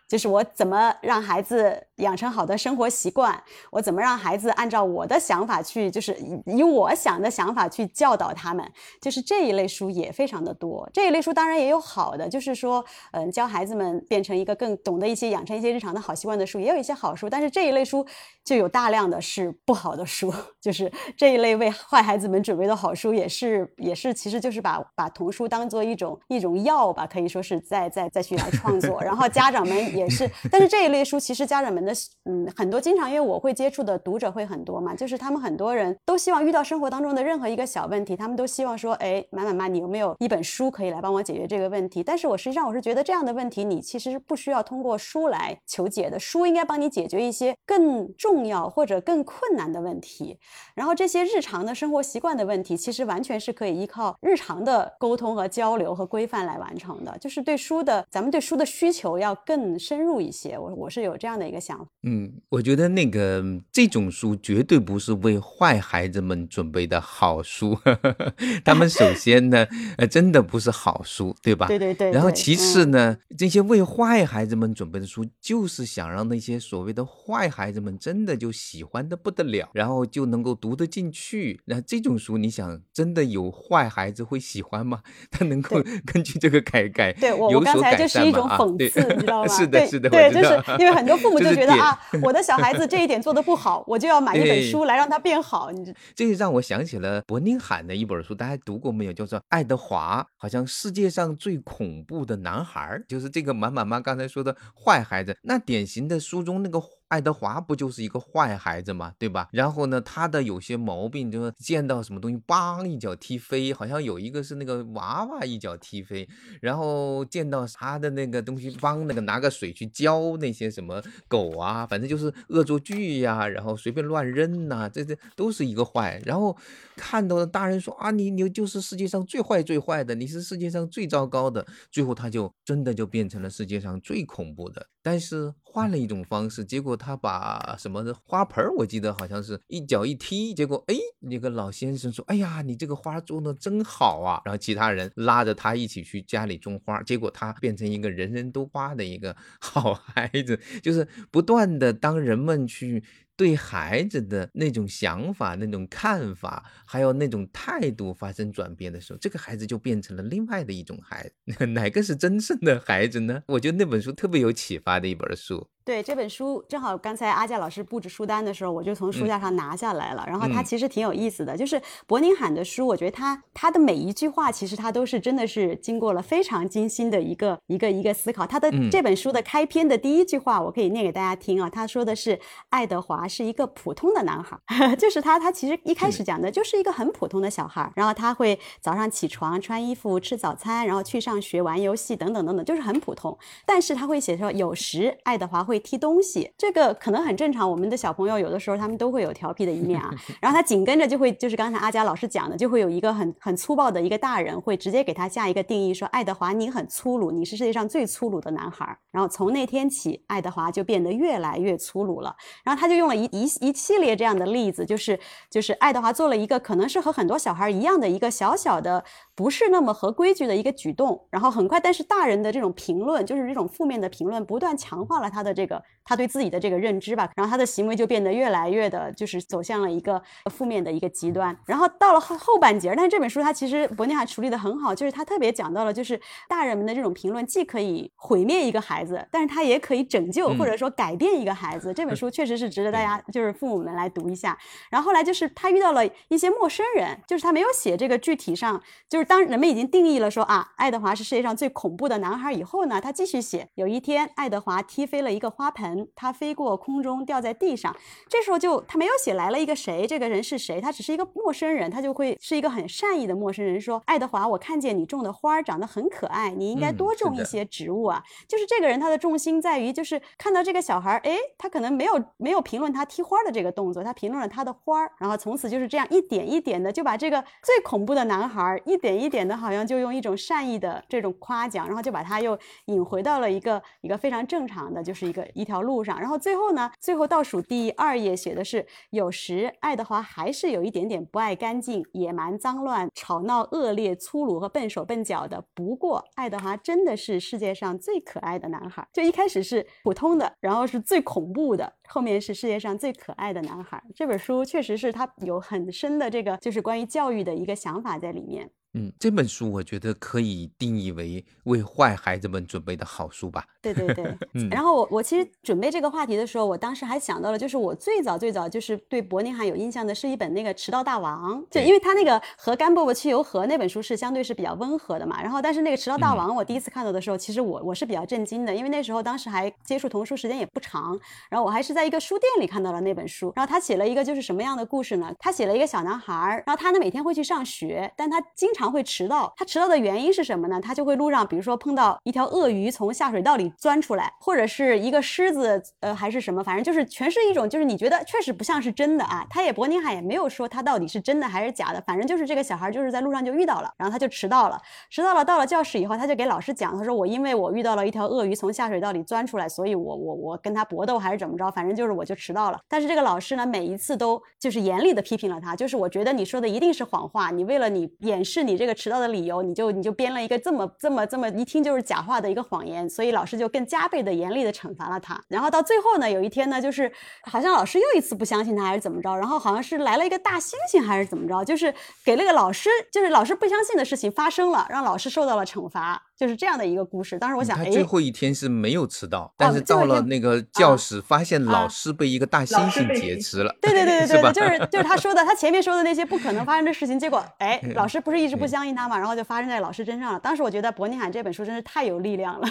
[0.09, 10.87] 就是我怎么让孩子养成好的生活习惯，我怎么让孩子按照我的想法去，就是以我想的想法去教导他们，就是这一类书也非常的多。
[10.93, 17.31] 这一类书当然也有好的，就是说，嗯，教孩子们变成一个更懂得一些养成一些日常的好习惯的书，也有一些好书。
[17.31, 18.07] 但是这一类书
[18.45, 30.02] 就有大量的是不好的书， 就是这一类为坏孩子们准备的好书，也是也是，其实就是把把童书当做一种一种药吧，可以说是再再再去来创作，然后家长们也。
[30.03, 30.29] 也是。
[30.51, 31.93] 但是这一类书其实家长们的
[32.25, 42.03] 嗯很多经常因为我会接触的读者会很多嘛，就是他们很多人都希望遇到生活当中的任何一个小问题，他们都希望说，哎，妈妈妈，你有没有一本书可以来帮我解决这个问题？
[42.03, 50.39] 但是我实际上我是觉得这样的问题你其实是不需要通过书来求解的，书应该帮你解决一些更重要或者更困难的问题。
[50.75, 57.17] 然后这些日常的生活习惯的问题，其实完全是可以依靠日常的沟通和交流和规范来完成的。
[57.19, 60.57] 就是对书的，咱们对书的需求要更深入一些。
[60.57, 61.87] 我我是有这样的一个想法。
[62.05, 67.77] 嗯，我觉得那个这种书绝对不是为坏孩子们准备的好书。
[68.65, 69.67] 他们首先呢，
[69.99, 71.67] 呃，真的不是好书，对吧？
[71.67, 72.11] 对对对。
[72.13, 81.61] 然后其次呢，这些为坏孩子们准备的书，就是想让那些所谓的坏孩子们真的就喜欢的不得了，然后就能够读得进去。
[81.65, 85.01] 那这种书，你想真的有坏孩子会喜欢吗？
[85.31, 89.49] 他能够根据这个改改，对我我刚才就是一种讽刺，你知道吗？
[89.49, 95.73] 是的，是的，对，就是因为很多父母就觉得啊， 我的小孩子这一点做的不好，我就要买一本书来让他变好。
[95.73, 99.13] 你这个让我想起了伯宁罕的一本书，大家读过没有？
[99.13, 104.55] 叫做《爱德华》，好像世界上最恐怖的男孩，就是这个满满妈刚才说的
[104.85, 106.81] 坏孩子，那典型的书中那个。
[107.13, 109.47] 爱德华不就是一个坏孩子嘛，对吧？
[109.53, 116.27] 然后呢，他的有些毛病，就是见到什么东西，梆一脚踢飞，好像有一个是那个娃娃一脚踢飞，
[116.63, 126.19] 然后见到他的那个东西，梆那个拿个水去浇那些什么狗啊，反正就是恶作剧呀，然后随便乱扔呐，这这都是一个坏。
[126.25, 126.57] 然后
[126.97, 134.87] 看到大人说啊，你你就是世界上最坏最坏的，你是世界上最糟糕的，最后他就真的就变成了世界上最恐怖的。
[135.03, 153.03] 但是换了一种方式，结果他把什么的花盆，我记得好像是一脚一踢，结果哎，那个老先生说：“哎呀，你这个花种的真好啊！”然后其他人拉着他一起去家里种花，结果他变成一个人人都夸的一个 好孩子，就是不断的当人们去。
[153.43, 161.67] 对孩子的那种想法、那种看法，还有那种态度发生转变的时候，这个孩子就变成了另外的一种孩子。
[161.75, 163.43] 哪个是真正的孩子呢？
[163.49, 165.69] 我觉得那本书特别有启发的一本书。
[165.85, 170.25] 对这本书，正好刚才阿佳老师布置书单的时候，我就从书架上拿下来了。
[170.29, 178.47] 然后它其实挺有意思的，就是伯宁罕的书，我觉得他他的每一句话，其实他都是真的是经过了非常精心的一个一个一个思考。
[178.47, 181.69] 他的这本书的开篇的第一句话，我可以念给大家听啊。
[181.69, 184.57] 他说的是爱德华是一个普通的男孩，
[184.95, 187.91] 就是他他其实一开始讲的就是一个很普通的小孩。
[187.97, 193.37] 然后他会早上起床、穿衣服、吃早餐，然后去上学、玩游戏等等等等，就是很普通。
[193.67, 195.72] 但是他会写说，有时爱德华会。
[195.73, 197.69] 会踢东西，这个可能很正常。
[197.69, 200.13] 我们的小朋友有的时候他们都会有调皮的一面啊。
[200.39, 208.99] 然后他紧跟着就会，就是刚才阿佳老师讲的，就会有一个很很粗暴的一个大人会直接给他下一个定义，说爱德华你很粗鲁，你是世界上最粗鲁的男孩。
[209.11, 212.37] 然后从那天起，爱德华就变得越来越粗鲁了。
[212.63, 215.19] 然后他就用了一一一系列这样的例子，就是
[215.51, 219.03] 就是爱德华做了一个可能是和很多小孩一样的一个小小的
[219.35, 221.27] 不是那么合规矩的一个举动。
[221.31, 225.67] 然后很快，但是大人的这种评论，就是这种负面的评论，不断强化了他的这。
[225.67, 231.57] 个他对自己的这个认知吧，然后他的行为就变得越来越的，就是走向了一个负面的一个极端。
[231.65, 241.95] 然后到了后后半截，但是这本书它其实伯尼海处理的很好，就是他特别讲到了，就是大人们的这种评论既可以毁灭一个孩子，但是他也可以拯救或者说改变一个孩子。
[241.95, 244.59] 这本书确实是值得大家就是父母们来读一下。
[244.91, 255.53] 然后后来就是他遇到了一些陌生人，就是他没有写这个具体上，就是当人们已经定义了说啊，爱德华是世界上最恐怖的男孩以后呢，他继续写，有一天爱德华踢飞了一个。
[255.53, 257.95] 花盆，他飞过空中，掉在地上。
[258.27, 260.81] 这时候就他没有写来了一个谁，这个人是谁？
[260.81, 285.43] 他只是一个陌生人，他就会是一个很善意的陌生人，说：“爱德华，我看见你种的花长得很可爱，你应该多种一些植物啊。”就是这个人，他的重心在于，就是看到这个小孩，哎，他可能没有没有评论他踢花的这个动作，他评论了他的花儿，然后从此就是这样一点一点的就把这个最恐怖的男孩一点一点的，好像就用一种善意的这种夸奖，然后就把他又引回到了一个一个非常正常的，就是一个。
[285.55, 286.91] 一条路上，然后最后呢？
[286.99, 295.63] 最后倒数第二页写的是，有时爱德华还是有一点点不爱干净、野蛮、脏乱、吵闹、恶劣、粗鲁和笨手笨脚的。
[295.75, 299.07] 不过，爱德华真的是世界上最可爱的男孩。
[299.13, 304.03] 就一开始是普通的，然后是最恐怖的，后面是世界上最可爱的男孩。
[304.15, 308.71] 这本书确实是他有很深的这个，就是关于教育的一个想法在里面。
[308.95, 313.65] 嗯，这本书我觉得可以定义为为坏孩子们准备的好书吧。
[313.81, 314.69] 对对对，嗯。
[314.69, 325.43] 然后我我其实准备这个话题的时候，我当时还想到了，就是我最早最早就是对伯宁罕有印象的是一本那个《迟到大王》，就因为他那个和甘伯伯去游河那本书是相对是比较温和的嘛。
[325.43, 333.51] 然后但是那个《迟到大王》，我第一次看到的时候，其实我我是比较震惊的，因为那时候当时还接触童书时间也不长，然后我还是在一个书店里看到了那本书。
[333.57, 335.35] 然后他写了一个就是什么样的故事呢？
[335.39, 338.82] 他写了一个小男孩，然后他呢每天会去上学，但他经常。
[338.83, 340.81] 常会迟到，他迟到的原因是什么呢？
[340.81, 349.47] 他就会路上，比如说碰到一条鳄鱼从下水道里钻出来，或者是一个狮子，呃，还是什么，反正就是全是一种，就是你觉得确实不像是真的啊。
[349.49, 354.77] 他也伯宁海也没有说他到底是真的还是假的，反正就是这个小孩就是在路上就遇到了，然后他就迟到了，
[355.11, 362.81] 迟到了，到了教室以后，他就给老师讲，他说我因为我遇到了一条鳄鱼从下水道里钻出来，所以我我我跟他搏斗还是怎么着，反正就是我就迟到了。
[362.89, 368.72] 但是这个老师呢，每一次都就是严厉的批评了他，就是我觉得你说的一定是谎话，你为了你掩饰你。
[368.73, 375.39] 你这个迟到的理由，你就你就编了一个这么这么这么一听就是假话的一个谎言，所以老师就更加倍的严厉的惩罚了他。
[375.49, 386.23] 然后到最后呢，有一天呢，就是好像老师又一次不相信他还是怎么着，然后好像是来了一个大猩猩还是怎么着，就是给那个老师，就是老师不相信的事情发生了，让老师受到了惩罚。
[386.43, 387.39] 就是这样的一个故事。
[387.39, 393.73] 当时我想，他最后一天是没有迟到，但是到了那个教室，发现老师被一个大猩猩劫持了。
[393.81, 400.41] 对对对对 对，就是就是他说的，他前面说的那些不可能发生的事情，结果哎，老师不是一直不相信他嘛，然后就发生在老师身上了。
[400.41, 402.67] 当时我觉得伯尼罕这本书真是太有力量了。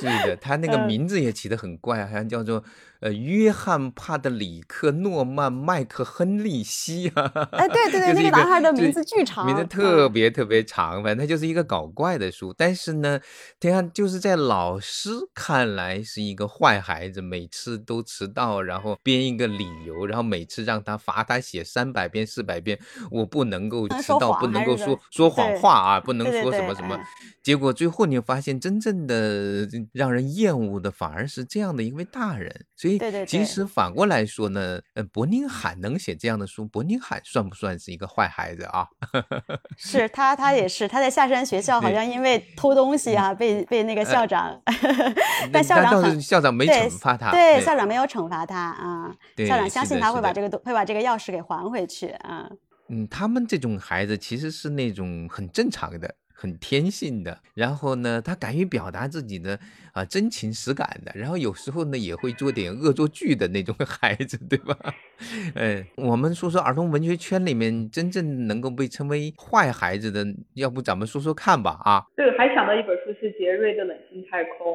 [0.00, 2.64] 是的，他那个名字也起得很怪，好像叫做。
[3.04, 12.54] 呃，约翰·帕德里克·诺曼·麦克亨利西啊，哎，对对对， 那个男孩的名字巨长，名字特别特别长，反正他就是一个搞怪的书。
[12.56, 13.20] 但是呢，
[13.60, 22.78] 你看，就是在老师看来是一个坏孩子，每次都迟到，然后编一个理由，然后每次让他罚他写三百遍、四百遍，
[23.10, 26.98] 我不能够 迟到，不能够说说谎话啊，不能说什么什么。
[27.42, 32.93] 结果最后你发现，真正的让人厌恶的反而是这样的一位大人，所以。
[32.98, 38.86] 对对，其实反过来说呢，呃，伯宁海能写这样的书，伯宁海算不算是一个坏孩子啊？
[39.76, 44.60] 是他，他也是，他在下山学校好像因为偷东西啊，被被那个校长，
[45.52, 52.48] 但校长校长没惩罚他，对校长没有惩罚他啊，校长相信他会把这个东会把这个钥匙给还回去啊。
[52.88, 56.14] 嗯，他们这种孩子其实是那种很正常的。
[56.44, 59.58] 很天性的，然后呢，他敢于表达自己的
[59.94, 64.76] 啊真情实感的，然后有时候呢也会做点恶作剧的那种 孩子，对吧？
[65.56, 71.80] 嗯，我们说说儿童文学圈里面真正能够被称为坏孩子的，要不咱们说说看吧？
[71.82, 74.66] 啊，对，还想到一本书是杰瑞的《冷静太空》。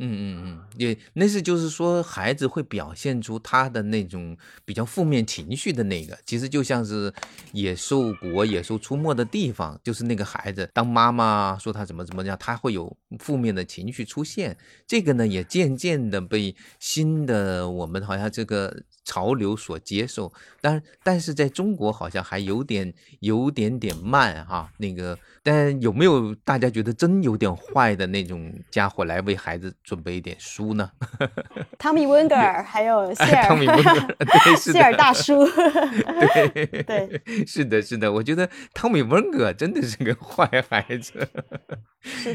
[0.00, 7.12] 嗯嗯嗯，也那是就是说，孩子会表现出他的那种比较负面情绪的那个，其实就像是
[7.52, 14.56] 野兽国野兽出没的地方，就是那个孩子，当妈妈说他怎么怎么样，他会有负面的情绪出现。
[14.84, 18.82] 这个呢，也渐渐的被新的我们好像这个。
[19.04, 24.70] 潮流所接受，但但是在中国好像还有点有点点慢哈。
[24.78, 30.90] 那个，但有没有大家觉得真有点坏的那种家伙来为孩子准备一点书呢？
[31.78, 41.28] 汤米温格尔还有 谢尔，汤米温格尔，对， 谢尔大叔，对对，是的，是的，我觉得汤米温格尔真的是个坏孩子，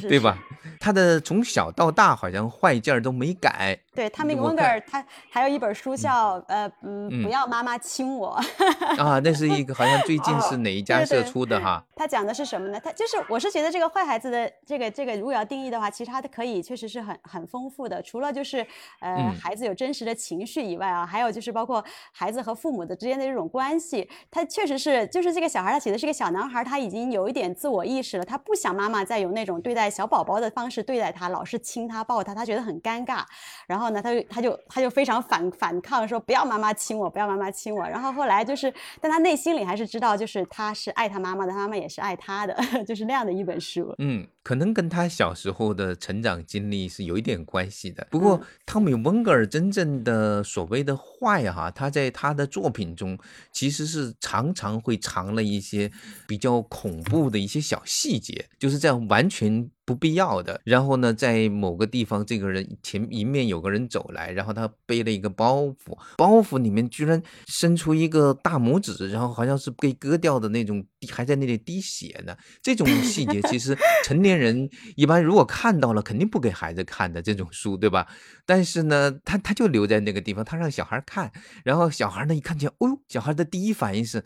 [0.08, 0.38] 对吧？
[0.80, 3.78] 他的从小到大好像坏劲儿都没改。
[3.96, 6.59] 对，汤米温格尔他还有一本书叫呃。
[6.60, 8.30] 呃嗯，不要妈妈亲我
[8.98, 9.20] 啊！
[9.24, 11.82] 那是一个好像最近是哪一家社出的哈？
[11.96, 12.80] 他讲的是什么呢？
[12.84, 18.02] 他就是我是觉得这个坏孩子的这个这个如果要定义的话，其实他的可以确实是很很丰富的。
[18.02, 18.66] 除了就是
[19.00, 33.24] 呃孩子有真实的情绪以外啊，还有就是包括孩子和父母的之间的这种关系，他确实是就是这个小孩他写的是个小男孩，他已经有一点自我意识了，他不想妈妈再有那种对待小宝宝的方式对待他，老是亲他抱他，他觉得很尴尬。
[33.66, 36.49] 然后呢，他就他就他就非常反反抗说不要。
[36.50, 37.88] 妈妈亲我，不要妈妈亲我。
[37.88, 43.94] 然后后来就是，但他内心里还是知道，就是他是爱他妈妈的，他妈妈也是爱他的， 就是那样的一本书。
[44.00, 44.28] 嗯。
[44.42, 48.08] 可能跟他小时候的成长经历是有一点关系的。
[48.10, 53.16] 不过，汤米·温格尔真正的所谓的坏哈，他在他的作品中
[53.52, 55.92] 其实是常常会藏了一些
[56.26, 60.60] 比较恐怖的一些小细节，就是这样完全不必要的。
[60.64, 72.36] 然后呢，在某个地方，这个人前迎面有个人走来，然后他背了一个包袱，包袱里面居然伸出一个大拇指，然后好像是被割掉的那种，还在那里滴血呢。
[72.62, 74.40] 这种细节其实 成年。
[74.40, 78.08] 人一般如果看到了，肯定不给孩子看的这种书，对吧？
[78.46, 81.30] 但是呢，他他就留在那个地方，他让小孩看，
[81.66, 84.24] 然后小孩呢一看见，哦，小孩的第一反应是。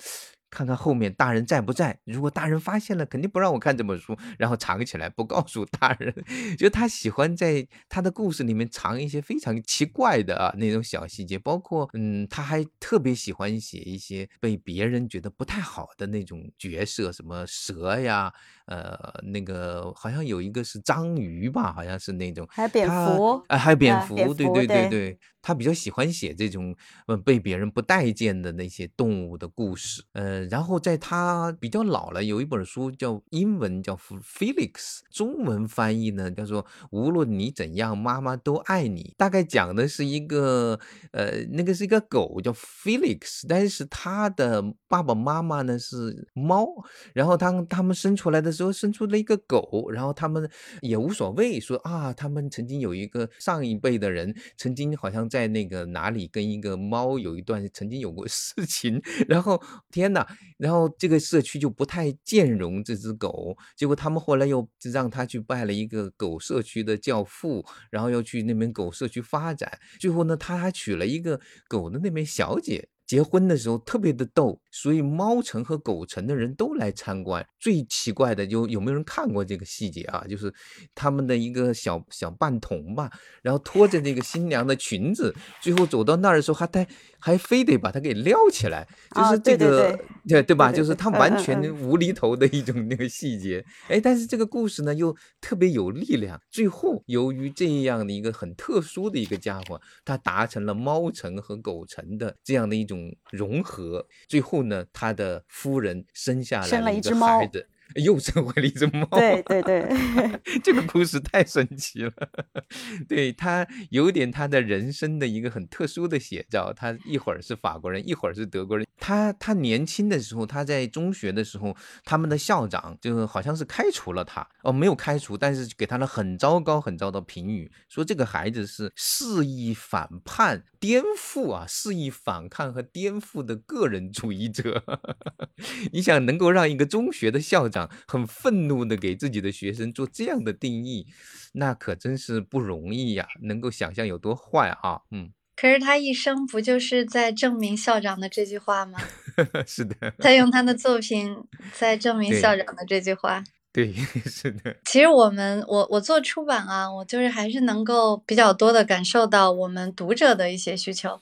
[0.53, 1.97] 看看后面大人在不在。
[2.03, 6.13] 如果大人发现了，肯定不让我看这本书，然后藏起来不告诉大人。
[6.57, 18.31] 就他喜欢在他的故事里面藏一些非常奇怪的啊那种小细节，包括嗯，他还特别喜欢写一些被别人觉得不太好的那种角色，什么蛇呀，
[18.67, 25.19] 呃，那个好像有一个是章鱼吧，好像是那种，还有蝙蝠，啊，还有蝙蝠，对对对对。
[25.43, 26.73] 他比较喜欢写这种
[27.05, 39.13] 呃被别人不待见的那些动物的故事，呃，然后在他比较老了，有一本书叫英文叫 Felix，中文翻译呢叫做无论你怎样，妈妈都爱你。
[39.17, 40.79] 大概讲的是一个
[41.11, 46.65] 呃那个是一个狗叫 Felix，但是他的爸爸妈妈呢是猫，
[47.13, 55.29] 然后当他们生出来的时候生出了一个狗，然后他们也无所谓，说啊他们曾经有一个上一辈的人曾经好像。
[55.33, 59.59] 在那个哪里跟一个猫有一段曾经有过 事情，然后
[59.89, 60.27] 天哪，
[60.59, 72.89] 然后这个社区就不太兼容这只狗，结果他们后来又让他去拜了一个狗社区的教父，然后要去那边狗社区发展，最后呢他还娶了一个狗的那边小姐。
[73.13, 77.45] 结婚的时候特别的逗，所以猫城和狗城的人都来参观。
[77.59, 80.25] 最奇怪的就有没有人看过这个细节啊？
[80.27, 80.51] 就是
[80.95, 83.11] 他们的一个小小半童吧，
[83.43, 86.87] 然后拖着那个新娘的裙子，最后走到那儿的时候，还带
[87.19, 89.95] 还非得把它给撩起来，就是这个
[90.27, 90.71] 对对吧？
[90.71, 93.63] 就是他完全无厘头的一种那个细节。
[93.89, 96.41] 哎，但是这个故事呢又特别有力量。
[96.49, 103.02] 最后由于这样的一个很特殊的一个家伙，他达成了猫城和狗城的这样的一种。
[103.31, 107.67] 融合，最后呢，他的夫人生下来了一只孩子。
[107.95, 109.05] 又生回了一只猫。
[109.11, 109.87] 对对对，
[110.63, 112.11] 这个故事太神奇了。
[113.07, 116.73] 对他有点他的人生的一个很特殊的写照。
[116.73, 118.87] 他一会儿是法国人，一会儿是德国人。
[118.99, 124.47] 他他年轻的时候，他在中学的时候，他们的校长就好像是开除了他。
[124.63, 134.83] 哦，没有开除，但是给他了很糟糕很糟的评语，说这个孩子是肆意反叛、颠覆啊，肆意反抗和颠覆的个人主义者。
[135.93, 137.89] 你想能够让一个中学的校长？
[138.05, 141.07] 很愤怒的给自己的学生做这样的定义，
[141.53, 143.25] 那可真是不容易呀！
[143.43, 144.99] 能够想象有多坏啊！
[145.11, 148.99] 嗯，可是他一生不就是在证明校长的这句话吗？
[149.65, 151.33] 是的，他用他的作品
[151.71, 153.41] 在证明校长的这句话。
[153.73, 153.91] 对，
[154.29, 154.75] 是的。
[154.85, 161.19] 其实我们，我我做出版啊，我就是还是能够比较多的感受到我们读者的一些需求。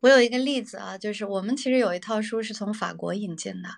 [0.00, 3.68] 我有一个例子啊，就是我们其实有一套书是从法国引进的。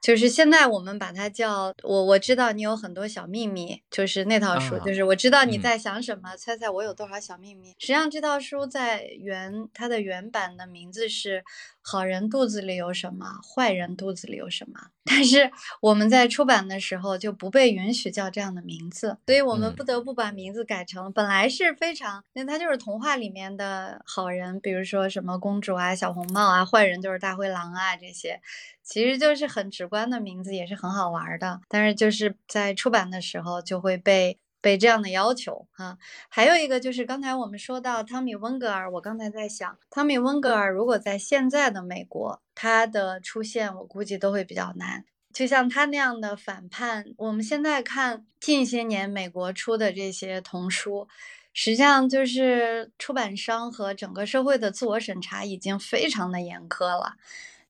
[0.00, 7.70] 就是现在我们把它叫我我知道你有很多小秘密，就是那套书，就是我知道你在想什么，猜猜我有多少小秘密。
[7.78, 11.38] 实际上这套书在原它的原版的名字是
[11.82, 28.40] 《好人肚子里有什么，坏人肚子里有什么》，但是我们在出版的时候就不被允许叫这样的名字，所以我们不得不把名字改成本来是非常，那它就是童话里面的好人，比如说什么公主啊、小红帽啊，坏人就是大灰狼啊这些。
[28.86, 31.60] 其实就是很直观的名字，也是很好玩的。
[31.68, 35.98] 但是就是在出版的时候就会被被这样的要求哈。
[36.28, 45.04] 还有一个就是刚才我们说到汤米温格尔，我刚才在想，汤米温格尔如果在现在的美国，他的出现我估计都会比较难。
[45.32, 51.08] 就像他那样的反叛，我们现在看近些年美国出的这些童书，
[51.52, 57.16] 实际上就是出版商和整个社会的自我审查已经非常的严苛了。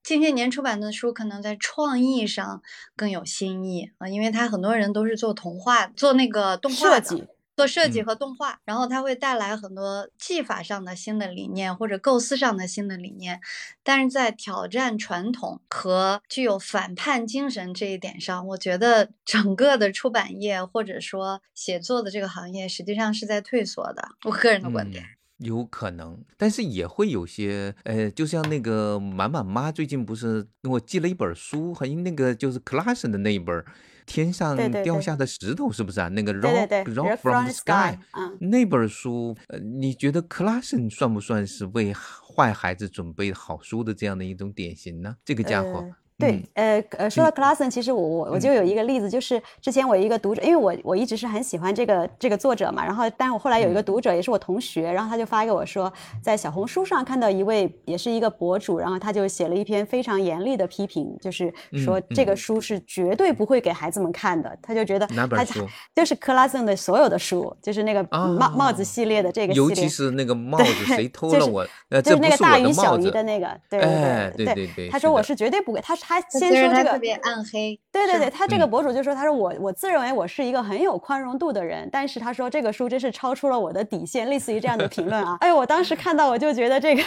[0.06, 2.62] 近些年出版的书可能在创意上
[2.94, 13.40] 更有新意啊，因为它很多人都是做童话、做那个动画的，做设计和动画，然后它会带来很多技法上的新的理念或者构思上的新的理念，
[13.82, 24.10] 但是在挑战传统和具有反叛精神这一点上，我觉得整个的出版业或者说写作的这个行业实际上是在退缩的。
[24.22, 25.15] 我个人的观点。
[25.38, 33.54] 有可能，但是也会有些，呃，就像那个满满妈最近不是给我寄了一本书，好像那个就是 Classen 的那一本
[34.06, 36.08] 《天上掉下的石头》，是不是啊？
[36.08, 37.98] 那个 Rock Rock from the Sky，
[38.40, 45.16] 那本书，呃，你觉得 Classen 算不算是为坏孩子准备好书的这样的一种典型呢？
[45.24, 45.84] 这个家伙。
[46.18, 55.92] 对，呃呃，说到 Clasen，其实我我我就有一个例子，就是之前我一个读者，因为我我一直是很喜欢这个这个作者嘛，然后，但是我后来有一个读者也是我同学，然后他就发给我说，
[56.22, 61.52] 在小红书上看到一位也是一个博主，然后他就写了一篇非常严厉的批评，就是
[61.84, 65.66] 说这个书是绝对不会给孩子们看的，他就觉得哪本书？
[65.94, 71.66] 就是克拉森的所有的书，就是那个帽帽子系列的这个系列，尤其是那个帽子谁偷了我？
[72.02, 77.78] 就是那个大鱼小鱼的那个，对对对对对，他说我是绝对不会，他他先说这个特别暗黑。
[77.90, 85.36] 对对对，他这个博主就说，他说我我自认为我是一个很有宽容度的人，但是他说这个书真是超出了我的底线，类似于这样的评论啊。
[85.42, 87.02] 哎，我当时看到我就觉得这个，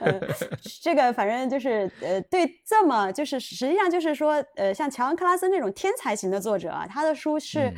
[0.00, 0.20] 呃，
[0.82, 7.72] 这个反正就是呃，对这么就是实际上就是说呃，像乔恩克拉森这种天才型的作者啊，他的书是。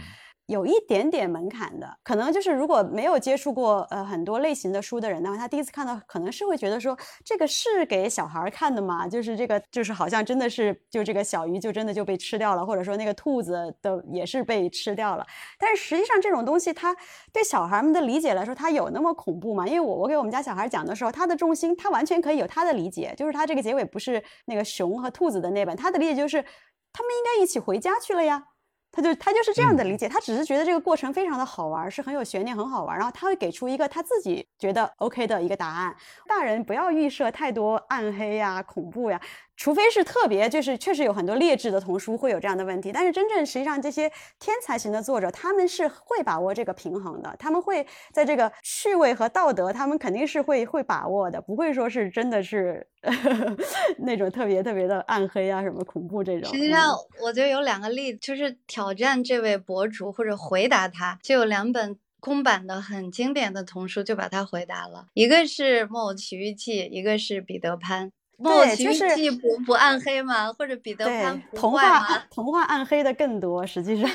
[0.49, 9.07] 有一点点门槛的，可能就是如果没有接触过呃很多类型的书的人的话，他第一次看到可能是会觉得说这个是给小孩看的吗？
[9.07, 15.27] 就是这个就是好像真的是就这个小鱼就真的就被吃掉了，或者说那个兔子的也是被吃掉了。
[15.59, 16.97] 但是实际上这种东西，它
[17.31, 19.67] 对小孩们的理解来说，它有那么恐怖吗？
[19.67, 26.43] 因为我我给我们家小孩讲的时候，他的重心他完全可以有他的理解，就是他这个结尾不是那个熊和兔子的那本，他的理解就是
[26.91, 28.45] 他们应该一起回家去了呀。
[28.91, 32.97] 他就他就是这样的理解，他只是觉得这个过程非常的好玩，是很有悬念，很好玩。
[32.97, 35.95] 然后他会给出一个他自己觉得 OK 的一个答案。
[36.27, 39.21] 大人不要预设太多暗黑呀、恐怖呀。
[39.59, 52.87] 除非是特别，就是确实有很多劣质的童书会有这样的问题，但是真正实际上这些天才型的作者，他们是会把握这个平衡的，他们会在这个趣味和道德，他们肯定是会会把握的，不会说是真的是
[53.99, 56.49] 那种特别特别的暗黑啊什么恐怖这种。
[56.55, 68.07] 实际上，我觉得有两个例子，就是挑战这位博主或者回答他，就有两本公版的很经典的童书就把它回答了，一个是《木偶奇遇记》，一个是《彼得潘》。
[68.43, 70.53] 对，就是不不暗黑嘛？
[70.53, 74.09] 或者彼得潘童话童话暗黑的更多，实际上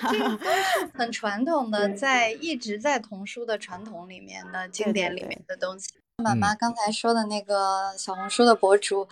[0.94, 5.90] 很传统的， 在一直在童书的传统里面的经典里面的东西。
[6.22, 9.08] 妈妈刚才说的那个小红书的博主，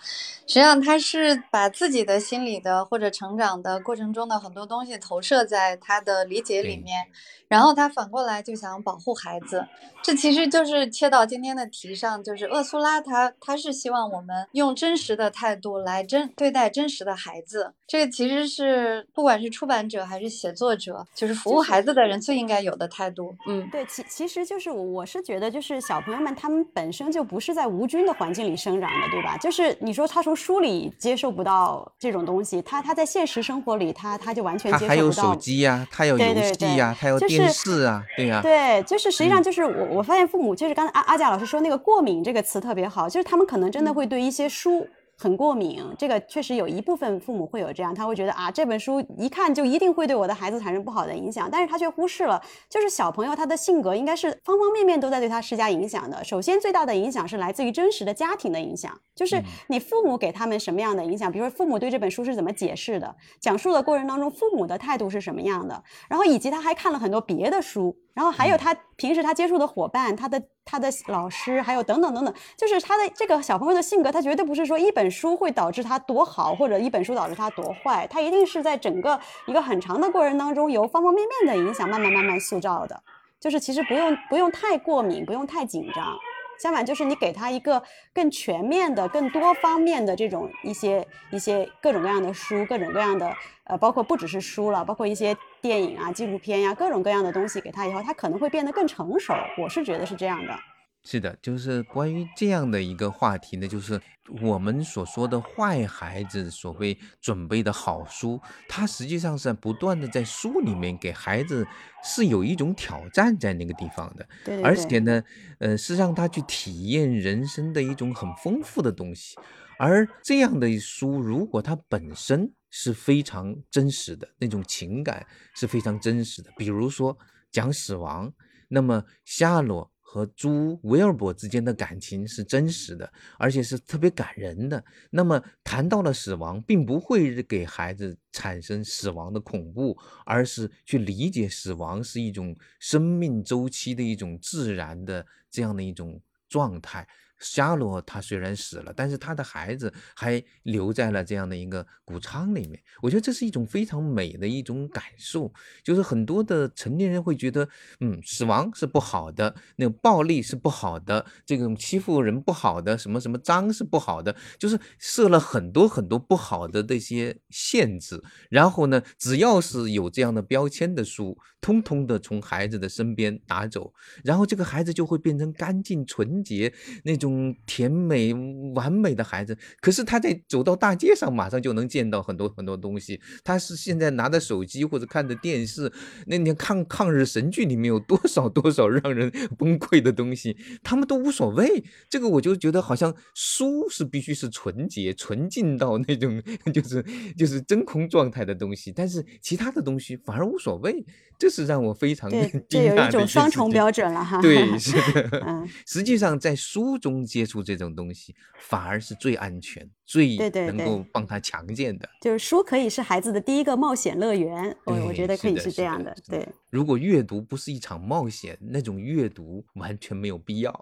[0.46, 7.08] 实际上他是把自己的心理的或者成长的过程中的很多东西投射在他的理解里面。
[7.48, 9.66] 然后他反过来就想保护孩子，
[10.00, 23.36] 这其实就是切到今天的题上，就是厄苏拉他他是希望我们用真实的态度来真对待真实的孩子，这个其实是不管是出版者还是写作者，就是服务孩子的人最应该有的态度。
[23.46, 29.36] 嗯，对，其其实就是我我是觉得就是小朋友们他们本身就不是在无菌的环境里生长的，对吧？
[29.36, 34.88] 就是你说他从书里接受不到这种东西，他他在现实生活里他他就完全接受不到。
[34.88, 36.24] 他还有手机呀，他有游
[36.54, 37.46] 戏呀，他有电。
[37.52, 44.88] 是啊，对呀， 对，就是实际上就是我我发现父母就是刚才阿阿贾老师说那个过敏这个词特别好，就是他们可能真的会对一些书。
[45.22, 56.24] 很过敏，这个确实有一部分父母会有这样，他会觉得啊，这本书一看就一定会对我的孩子产生不好的影响，但是他却忽视了，就是小朋友他的性格应该是方方面面都在对他施加影响的。
[56.24, 67.96] 首先最大的影响是来自于真实的家庭的影响，就是你父母给他们什么样的影响，比如说父母对这本书是怎么解释的，讲述的过程当中父母的态度是什么样的，然后以及他还看了很多别的书。
[68.14, 83.02] 然后还有他平时他接触的伙伴，他的他的老师，还有等等等等，就是他的这个小朋友的性格，他绝对不是说一本书会导致他多好，或者一本书导致他多坏，他一定是在整个一个很长的过程当中，由方方面面的影响，慢慢慢慢塑造的。
[83.40, 86.16] 就是其实不用不用太过敏，不用太紧张。
[86.62, 87.82] 相反，就是你给他一个
[88.14, 93.34] 更全面的、更多方面的这种一些一些各种各样的书，各种各样的
[93.64, 99.34] 呃，包括不只是书了，包括一些电影啊、纪录片呀，各种各样的东西给他以后，他可能会变得更成熟。
[99.58, 100.56] 我是觉得是这样的。
[101.04, 104.00] 是的，就是关于这样的一个话题呢，就是
[104.40, 111.66] 我们所说的坏孩子所谓准备的好书，它实际上是不断的在书里面给孩子
[112.04, 115.22] 是有一种挑战在那个地方的，对，而且呢，
[115.58, 119.36] 呃，是让他去体验人生的一种很丰富的东西。
[119.78, 125.26] 而这样的书，如果它本身是非常真实的，那种情感
[125.56, 127.18] 是非常真实的，比如说
[127.50, 128.32] 讲死亡，
[128.68, 129.91] 那么夏洛。
[130.12, 134.84] 和朱威尔伯之间的感情是真实的，而且是特别感人的。
[135.08, 139.96] 那么谈到了死亡，并不会给孩子产生死亡的恐怖，
[140.26, 147.08] 而是去理解死亡是一种生命周期的一种自然的这样的一种状态。
[147.42, 152.80] 夏洛他虽然死了，但是他的孩子还留在了这样的一个谷仓里面。
[153.02, 155.52] 我觉得这是一种非常美的一种感受。
[155.82, 157.68] 就是很多的成年人会觉得，
[157.98, 168.22] 嗯，死亡是不好的，那个暴力是不好的，这种欺负人不好的，什么什么脏是不好的，就是设了很多很多不好的这些限制。
[168.50, 176.72] 然后呢，只要是有这样的标签的书，通通的从孩子的身边拿走，然后这个孩子就会变成干净纯洁
[177.02, 177.31] 那种。
[177.66, 178.34] 甜美
[178.74, 183.20] 完美的孩子，可是他在走到大街上，马上就能见到很多很多东西。
[183.44, 185.92] 他是现在拿着手机或者看着电视，
[186.26, 191.84] 那你看抗日神剧里面有多少多少让人 崩溃的东西，他们都无所谓。
[192.08, 197.04] 这个我就觉得好像书是必须是纯洁、纯净到那种 就是
[197.36, 201.04] 就是真空状态的东西，但是其他的东西反而无所谓。
[201.42, 204.40] 这是让我非常惊讶的这有一种双重标准了哈。
[204.40, 205.42] 对， 是的。
[205.44, 212.08] 嗯，实际上在书中接触这种东西，反而是最安全、最能够帮他强健的。
[212.20, 216.14] 就是书可以是孩子的第一个冒险乐园，我我觉得可以是这样的。
[216.28, 220.72] 对，如果阅读不是一场冒险，那种阅读完全没有必要。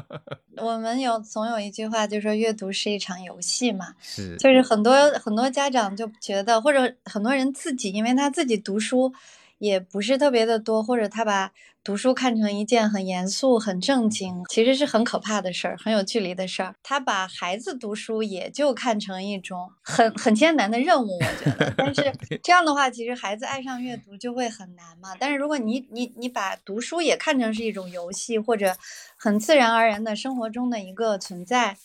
[0.56, 3.94] 我们有总有一句话，就说阅读是一场游戏嘛。
[4.00, 9.12] 是，就是很多很多家长就觉得，或者很多人自己，因为他自己读书。
[9.58, 11.52] 也不是特别的多，或者他把
[11.84, 16.74] 读书看成一件很严肃、很正经，其实是很可怕的事儿，很有距离的事儿。
[16.82, 21.72] 他把孩子读书也就看成一种很很艰难的任务，我觉得。
[21.76, 25.14] 但是 这样的话，其实孩子爱上阅读就会很难嘛。
[25.18, 28.76] 但是如果你你你把读书也看成是一种游戏，或者
[29.16, 31.76] 很自然而然的生活中的一个存在。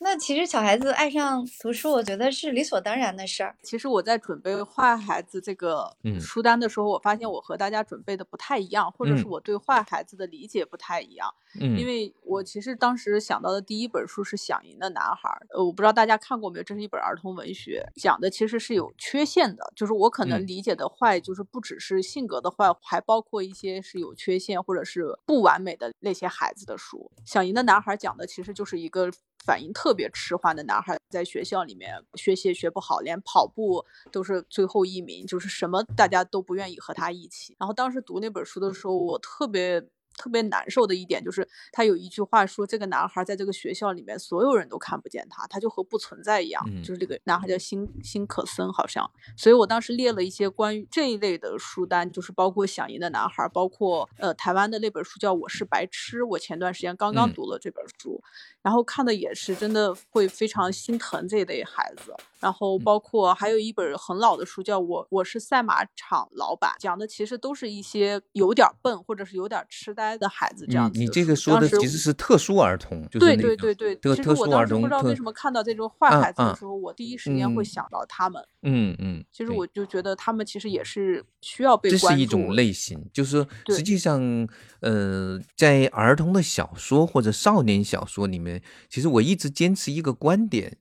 [0.00, 3.56] 那其实小孩子爱上读书，我觉得是理所当然的事儿。
[3.62, 5.90] 其实我在准备坏孩子这个
[6.20, 11.34] 书单的时候，我发现我和大家准备的不太一样，或者是我对坏孩子的理解不太一样。
[11.60, 27.10] 嗯，因为我其实当时想到的第一本书是《想赢的男孩》，呃，我不知道大家看过没有，这是一本儿童文学，讲的其实是有缺陷的，就是我可能理解的坏，就是不只是性格的坏，还包括一些是有缺陷或者是不完美的那些孩子的书。
[27.30, 29.10] 《想赢的男孩》讲的其实就是一个。
[29.44, 37.56] 反应特别迟缓的男孩，在学校里面学习也学不好，连跑步都是最后一名，就是什么大家都不愿意和他一起。
[37.58, 39.88] 然后当时读那本书的时候，我特别。
[40.18, 46.62] 特别难受的一点就是，他有一句话说，这个男孩在这个学校里面，所有人都看不见他，他就和不存在一样。
[46.82, 49.08] 就是这个男孩叫辛辛可森，好像。
[49.36, 58.20] 所以我当时列了一些关于这一类的书单，就是包括想赢的男孩，包括呃台湾的那本书叫《我是白痴》，我前段时间刚刚读了这本书，
[58.60, 62.12] 然后看的也是真的会非常心疼这一类孩子。
[62.40, 70.98] 然后包括还有一本很老的书，叫我我是赛马场老板，讲的其实都是一些有点笨或者是有点痴呆的孩子这样子。
[70.98, 73.94] 你这个说的其实是特殊儿童，对对对对。
[73.96, 78.42] 这个特殊儿童不知道为什么看到这种坏孩子的时候，我第一时间会想到他们。
[78.62, 79.24] 嗯嗯。
[79.32, 82.06] 其实我就觉得他们其实也是需要被关注。
[82.08, 84.48] 这是一种类型，就是实际上，
[84.80, 90.78] 呃，在儿童的小说或者少年小说里面，其实我一直坚持一个观点。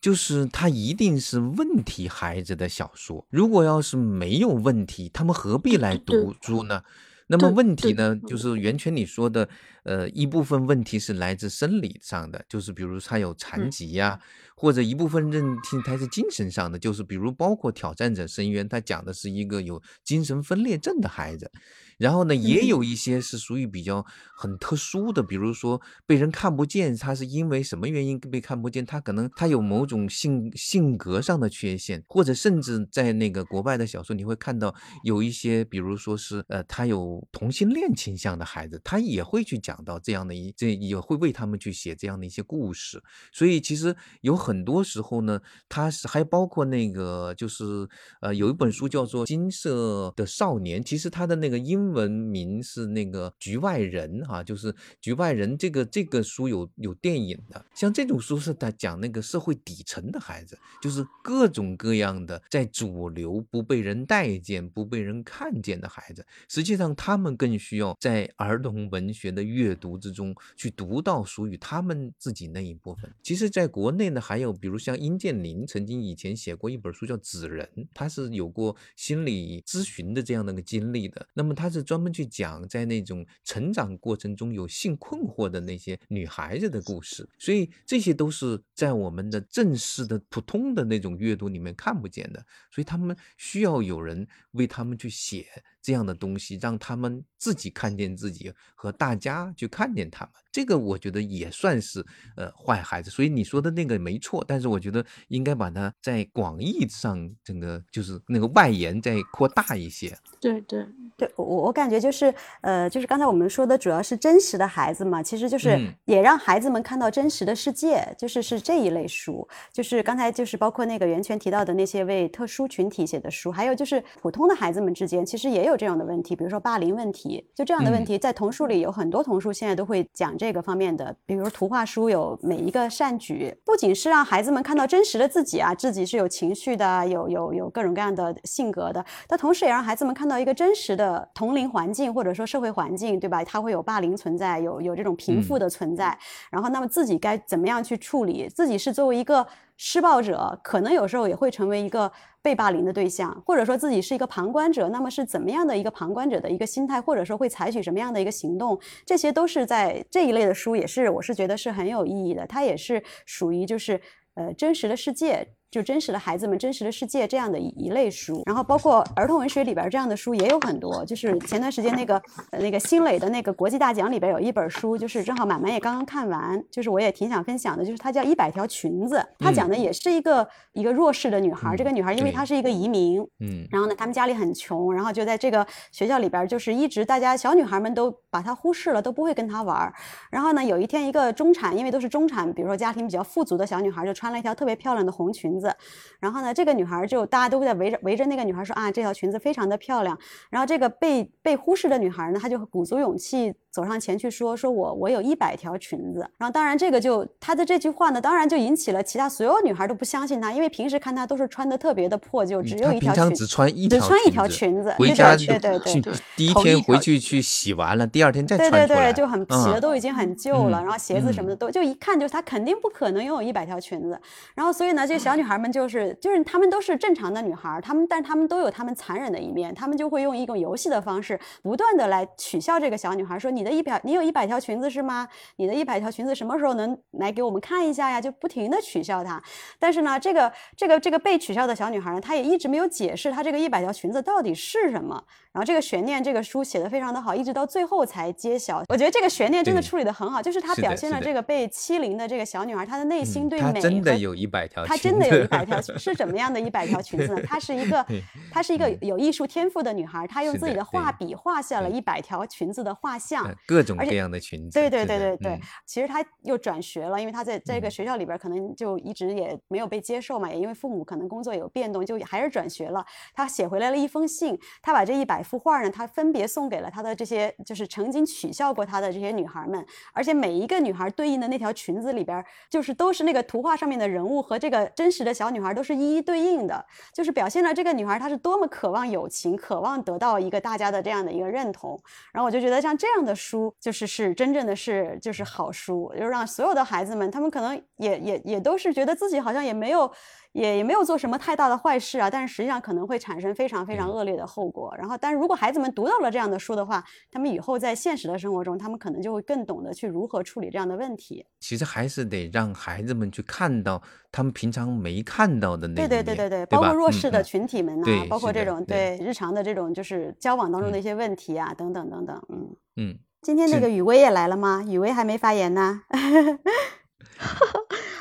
[0.00, 6.82] 就是他一定是问题孩子的小说，如果要是没有问题，他们何必来读书呢？
[7.30, 9.48] 那么问题呢，就是袁泉你说的，
[9.84, 14.18] 呃，一部分问题是来自生理上的，就是比如他有残疾呀，
[14.56, 21.52] 或者一部分问题他是精神上的，就是比如包括挑战者深渊，他讲的是一个有精神分裂症的孩子。
[22.00, 28.86] 然后呢，也有一些是属于比较很特殊的，比如说被人看不见，他是因为什么原因被看不见？
[28.86, 34.74] 他可能他有某种性性格上的缺陷，或者甚至在那个国外的小说，你会看到
[35.04, 43.02] 有一些，比如说是呃，他有同性恋倾向的孩子，他也会去讲到这样的一，这也会为他们去写这样的一些故事。
[43.30, 45.38] 所以其实有很多时候呢，
[45.68, 47.86] 他是还包括那个就是
[48.22, 51.89] 呃，有一本书叫做《金色的少年》，其实他的那个英。
[51.92, 73.12] 文名是那个局外人哈，就是局外人这个这个书有有电影的，像这种书是他讲那个社会底层的孩子，就是各种各样的在主流不被人待见、不被人看见的孩子，实际上他们更需要在儿童文学的阅读之中去读到属于他们自己那一部分。
[73.22, 81.79] 其实，在国内呢，还有比如像殷建林曾经以前写过一本书叫《纸人》，他是有过心理咨询的这样的一个经历的，那么他是。
[81.82, 95.46] 专门去讲在那种成长过程中有性困惑的那些女孩子的故事，所以这些都是在我们的正式的普通的那种阅读里面看不见的，所以他们需要有人为他们去写
[95.82, 100.34] 这样的东西，让他们自己看见自己和大家去看见他们。
[100.52, 102.04] 这个我觉得也算是
[102.36, 110.16] 呃坏孩子，所以你说的那个没错，但是我觉得应该把它在广义上整个就是那个外延再扩大一些。
[110.40, 110.84] 对对
[111.16, 125.69] 对，我我感觉就是呃就是刚才我们说的主要是真实的孩子嘛，其实就是也让孩子们看到真实的世界，就是是这一类书，就是刚才就是包括那个袁泉提到的那些为特殊群体写的书，还有就是普通的孩子们之间其实也有。
[125.70, 143.42] 有这样的问题，比如说霸凌问题，就这样的问题，在童书里有很多童书现在都会讲这个方面的，比如图画书有每一个善举，不仅是让孩子们看到真实的自己啊，自己是有情绪的，有有有各种各样的性格的，但同时也让孩子们看到一个真实的同龄环境或者说社会环境，对吧？
[143.44, 146.18] 它会有霸凌存在，有有这种贫富的存在，
[146.50, 148.48] 然后那么自己该怎么样去处理？
[148.48, 149.46] 自己是作为一个。
[149.82, 152.12] 施暴者可能有时候也会成为一个
[152.42, 163.98] 被霸凌的对象，或者说自己是一个旁观者，那么是怎么样的一个旁观者的一个心态，或者说会采取什么样的一个行动，这些都是在这一类的书，也是我是觉得是很有意义的，它也是属于就是
[164.34, 165.54] 呃真实的世界。
[165.70, 171.04] 就真实的孩子们，真实的世界这样的一一类书，然后包括儿童文学里边这样的书也有很多。
[171.04, 172.20] 就是前段时间那个
[172.52, 181.76] 那个新蕾的那个国际大奖里边有一本书，就是正好满满也刚刚看完，就是我也挺想分享的，就是它叫《一百条裙子》，它讲的也是一个一个弱势的女孩。
[181.76, 189.92] 这个女孩因为她是一个移民，嗯，然后呢，他们家里很穷，然后就在这个学校里边，就是一直大家小女孩们都把她忽视了，都不会跟她玩。
[190.32, 195.59] 然后呢，有一天一个中产，因为都是中产，比如说家庭比较富足的小女孩，就穿了一条特别漂亮的红裙子。
[195.60, 195.74] 子，
[196.18, 200.18] 然后呢，这个女孩就大家都在围着围着那个女孩说啊，这条裙子非常的漂亮。
[200.48, 203.54] 然后这个被被忽视的女孩呢，她就鼓足勇气。
[203.72, 214.92] 走上前去说：“说我我有一百条裙子。”然后当然这个就她的这句话呢，当然就引起了其他所有女孩都不相信她，因为平时看她都是穿的特别的破旧，只有一条裙，只穿一只穿一条裙子。
[214.98, 224.20] 回家对对对，第一天回去去洗完了，第二天再穿对对对，就很洗的都已经很旧了，然后鞋子什么的都就一看就她肯定不可能拥有一百条裙子。
[224.56, 234.50] 然后所以呢，这小女孩们就是就是她们都是正常的女孩，她们但她们都有她们残忍的一面，她们就会用一种游戏的方式不断的来取笑这个小女孩，说你的一百你有一百。
[234.50, 235.28] 条裙子是吗？
[235.58, 238.20] 你的一百条裙子什么时候能来给我们看一下呀？
[238.20, 239.40] 就不停的取笑她。
[239.78, 245.22] 但是呢，这个这个这个被取笑的小女孩呢，她也一直没有解释她这个一百条裙子到底是什么。
[245.52, 248.82] 然后这个悬念，这个书写的非常的好，一直到最后才揭晓。
[248.88, 257.42] 我觉得这个悬念真的处理的很好，就是她表现了这个被欺凌的这个小女孩，她的内心对美，真的有一百条，她真的有一百条，是怎么样的一百条裙子呢？
[257.42, 258.06] 她是一个，
[258.50, 264.78] 她是一个有艺术天赋的女孩，她用自己的画笔画下了一百条裙子的画像，各种各样的裙子。
[264.78, 273.04] 对对对对对，其实她又转学了，因为她在这个学校里边可能就一直也没有被接受嘛，也因为父母可能工作有变动，就还是转学了。
[273.34, 275.40] 她写回来了一封信，她把这一百。
[275.50, 292.00] 幅画呢，她分别送给了她的这些，就是曾经取笑过她的这些女孩们，而且每一个女孩对应的那条裙子里边，就是都是那个图画上面的人物和这个真实的小女孩都是一一对应的，就是表现了这个女孩她是多么渴望友情，渴望得到一个大家的这样的一个认同。
[292.32, 300.10] 然后我就觉得像这样的书，就是是真正的是就是好书，就让所有的孩子们，他们可能也也也都是觉得自己好像也没有。
[300.52, 304.94] 也也没有做什么太大的坏事啊，但是实际上可能会产生非常非常恶劣的后果。
[304.98, 311.46] 然后，但是如果孩子们读到了这样的书的话，他们以后在现实的生活中，他们可能就会更懂得去如何处理这样的问题。
[311.60, 322.42] 其实还是得让孩子们去看到他们平常没看到的那对对对对对，包括弱势的群体们呐，包括这种对日常的这种就是交往当中的一些问题啊，等等等等。
[322.48, 324.82] 嗯嗯，今天那个雨薇也来了吗？
[324.86, 326.02] 雨薇还没发言呢。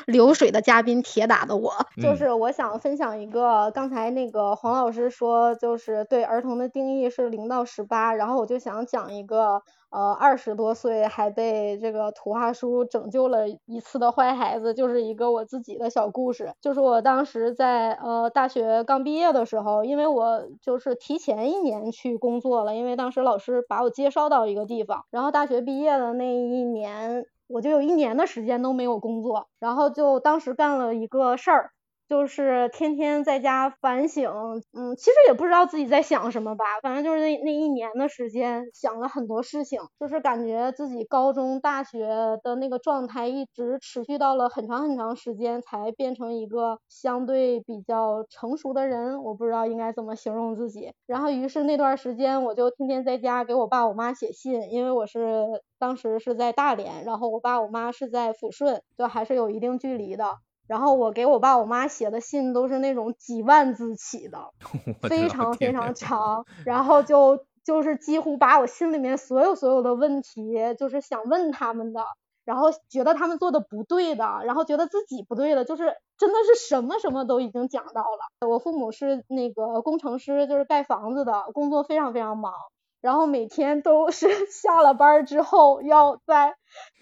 [0.09, 27.25] 流水的嘉宾，铁打的我，就是我想分享一个，刚才那个黄老师说，就是对儿童的定义是零到十八，然后我就想讲一个，呃，二十多岁还被这个图画书拯救了一次的坏孩子，就是一个我自己的小故事，就是我当时在呃大学刚毕业的时候，因为我就是提前一年去工作了，因为当时老师把我介绍到一个地方，然后大学毕业的那一年。
[27.49, 31.71] 我就有一年的时间都没有工作，然后就当时干了一个事儿。
[32.09, 34.31] 就是天天在家反省，
[34.73, 42.07] 嗯，其实也不知道自己在想什么吧，反正就是那那一年的时间想了很多事情，就是感觉自己高中、大学
[42.43, 50.91] 的那个状态一直持续到了很长很长时间，才变成一个相对比较成熟的人，我不知道应该怎么形容自己。
[51.05, 55.45] 然后于是那段时间我就天天在家给我爸我妈写信，因为我是
[55.77, 60.39] 当时是在大连，然后我爸我妈是在抚顺，就还是有一定距离的。
[60.69, 64.51] 然后我给我爸我妈写的信都是那种几万字起的，
[65.09, 72.03] 非常非常长，然后就就是几乎把我心里面所有所有的问题，就是想问他们的，
[72.45, 78.47] 然后觉得他们做的不对的，然后觉得自己不对的，就是真的是什么什么都已经讲到了。
[78.47, 82.53] 我父母是那个工程师，就是盖房子的，工作非常非常忙，
[83.01, 86.53] 然后每天都是 下了班之后要再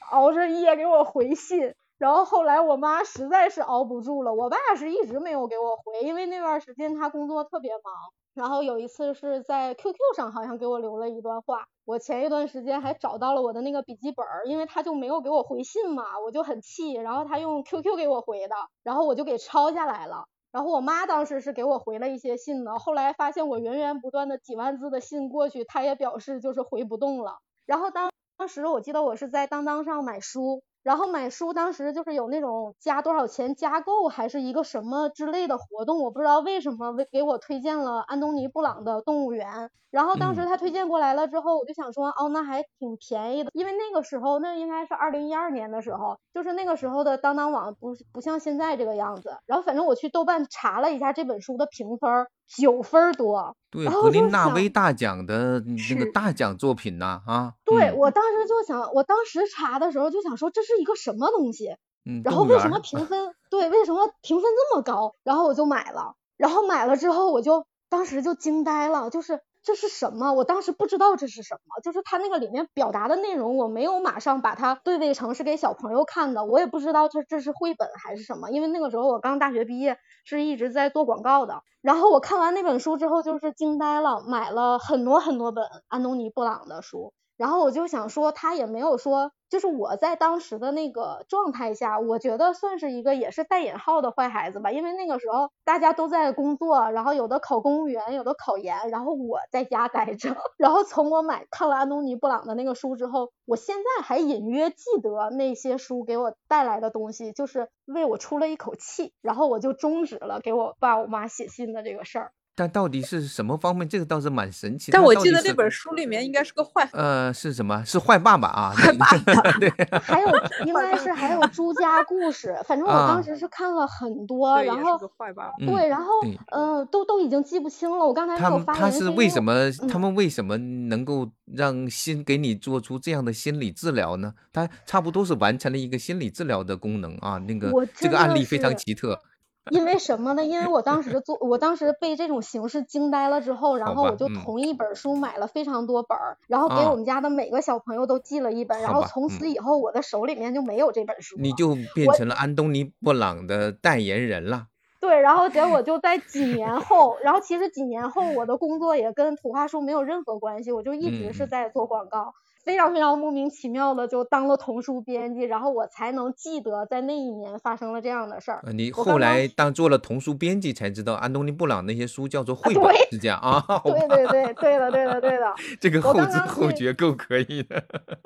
[0.10, 1.76] 熬着夜给我回信。
[1.98, 7.94] 然后后来我妈实在是熬不住了，我爸是一直没有给我回，因为那段时间他工作特别忙。
[8.36, 16.94] 然后有一次是在 QQ 上好像给我留了一段话，我前一段时间还找到了我的那个笔记本，因为他就没有给我回信嘛，我就很气。
[16.94, 20.26] 然后他用 QQ 给我回的，然后我就给抄下来了。
[20.52, 27.40] 然后我妈当时是给我回了一些信的，后来发现我源源不断的几万字的信过去，他也表示就是回不动了。
[27.66, 30.62] 然后当当时我记得我是在当当上买书。
[30.88, 39.70] 然后买书，当时就是有那种加多少钱加购，还是一个什么之类的活动，我不知道为什么为给我推荐了安东尼布朗的动物园。
[39.92, 49.36] 然后当时他推荐过来了之后，我就想说，哦，那还挺便宜的，因为那个时候那应该是二零一二年的时候，就是那个时候的当当网不不像现在这个样子。
[49.46, 52.10] 然后反正我去豆瓣查了一下这本书的评分，
[52.48, 53.56] 九分多。
[53.70, 57.54] 对，格林纳威大奖的那个大奖作品呐，啊。
[57.66, 61.76] 对，我当时就想，我当时查的时候就想说，这是一个什么东西？
[62.06, 63.34] 嗯，然后为什么评分？
[63.50, 65.14] 对，为什么评分这么高？
[65.24, 69.42] 然后我就买了，然后买了之后，我就当时就惊呆了，就是。
[69.68, 70.32] 这是什么？
[70.32, 81.64] 我当时不知道这是什么，就是它那个里面表达的内容，我没有马上把它对位成是给小朋友看的，我也不知道这这是绘本还是什么，因为那个时候我刚大学毕业，是一直在做广告的。
[81.82, 87.12] 然后我看完那本书之后，就是惊呆了，买了很多很多本安东尼布朗的书。
[87.38, 100.36] 然后我就想说，他也没有说，就是我在当时的那个状态下，我觉得算是一个也是带引号的坏孩子吧，因为那个时候大家都在工作，然后有的考公务员，有的考研，然后我在家待着。
[100.58, 112.32] 然后从我买看了安东尼布朗的那个书之后，我现在还隐约记得那些书给我带来的东西，就是为我出了一口气，然后我就终止了给我爸我妈写信的这个事儿。
[112.58, 113.88] 但到底是什么方面？
[113.88, 114.92] 这个倒是蛮神奇。
[114.92, 116.90] 但我记得那本书里面应该是个坏。
[116.92, 117.84] 呃，是什么？
[117.86, 118.74] 是坏爸爸啊！
[118.76, 119.06] 坏爸
[119.36, 119.52] 爸。
[119.62, 119.70] 对。
[120.02, 120.28] 还有，
[120.66, 122.58] 应该是还有朱家故事。
[122.66, 124.98] 反正我当时是看了很多，然后。
[125.16, 125.54] 坏爸爸。
[125.60, 126.12] 对，然后
[126.52, 128.04] 嗯，都都已经记不清了。
[128.04, 128.82] 我刚才没有发言。
[128.82, 129.72] 他是为什么？
[129.88, 134.34] 他们为什么能够让心给你做出这样的心理治疗呢？
[134.52, 137.38] 他差不多是完成了一个心理治疗的功能啊。
[137.48, 139.20] 那个这个案例非常奇特。
[139.72, 140.44] 因为什么呢？
[140.44, 154.68] 因为我当时做，我当时被这种形式惊呆了之后，然后我就同一本书买了非常多本儿，然后给我们家的每个小朋友都寄了一本，然后从此以后我的手里面就没有这本书，你就变成了安东尼布朗的代言人了。
[155.00, 162.34] 对，然后结果就在几年后，然后其实几年后我的工作也跟图画书没有任何关系，我就一直是在做广告。
[162.68, 168.62] 非常非常莫名其妙的就当了童书编辑，然后我才能记得在那一年发生了这样的事儿。
[168.74, 173.64] 你后来当做了童书编辑才知道，安东尼布朗那些书叫做绘本，是这样啊？
[173.86, 175.56] 对对对，对的对的对的。
[175.80, 177.82] 这个后知后觉够可以的。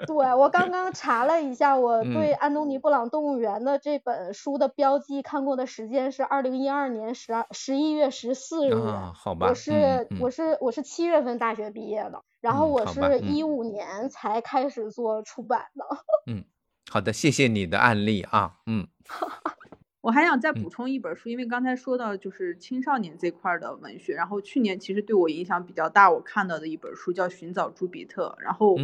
[0.07, 8.73] 对，我刚刚查了一下，我对安东尼布朗动物园的这本书的标记看过的时间是二零一二年十二十一月十四日。
[8.73, 9.49] 啊，好吧。
[9.49, 12.23] 我是我是我是七月份大学毕业的。
[12.41, 15.85] 然后我是一五年才开始做出版的。
[16.27, 16.43] 嗯，
[16.89, 18.57] 好的，谢谢你的案例啊。
[18.65, 18.87] 嗯，
[20.01, 28.75] 我还想再补充一本书，因为刚才说到就是青少年这块的文学，然后去年其实对我影响比较大，我看到的一本书叫《寻找朱比特》，然后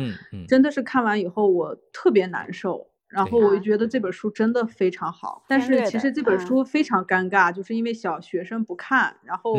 [0.47, 2.91] 真的是看完以后我特别难受。
[3.09, 9.55] 然后我就觉得这本书真的非常好，但是其实这本书非常尴尬，就是因为小学生不看，然后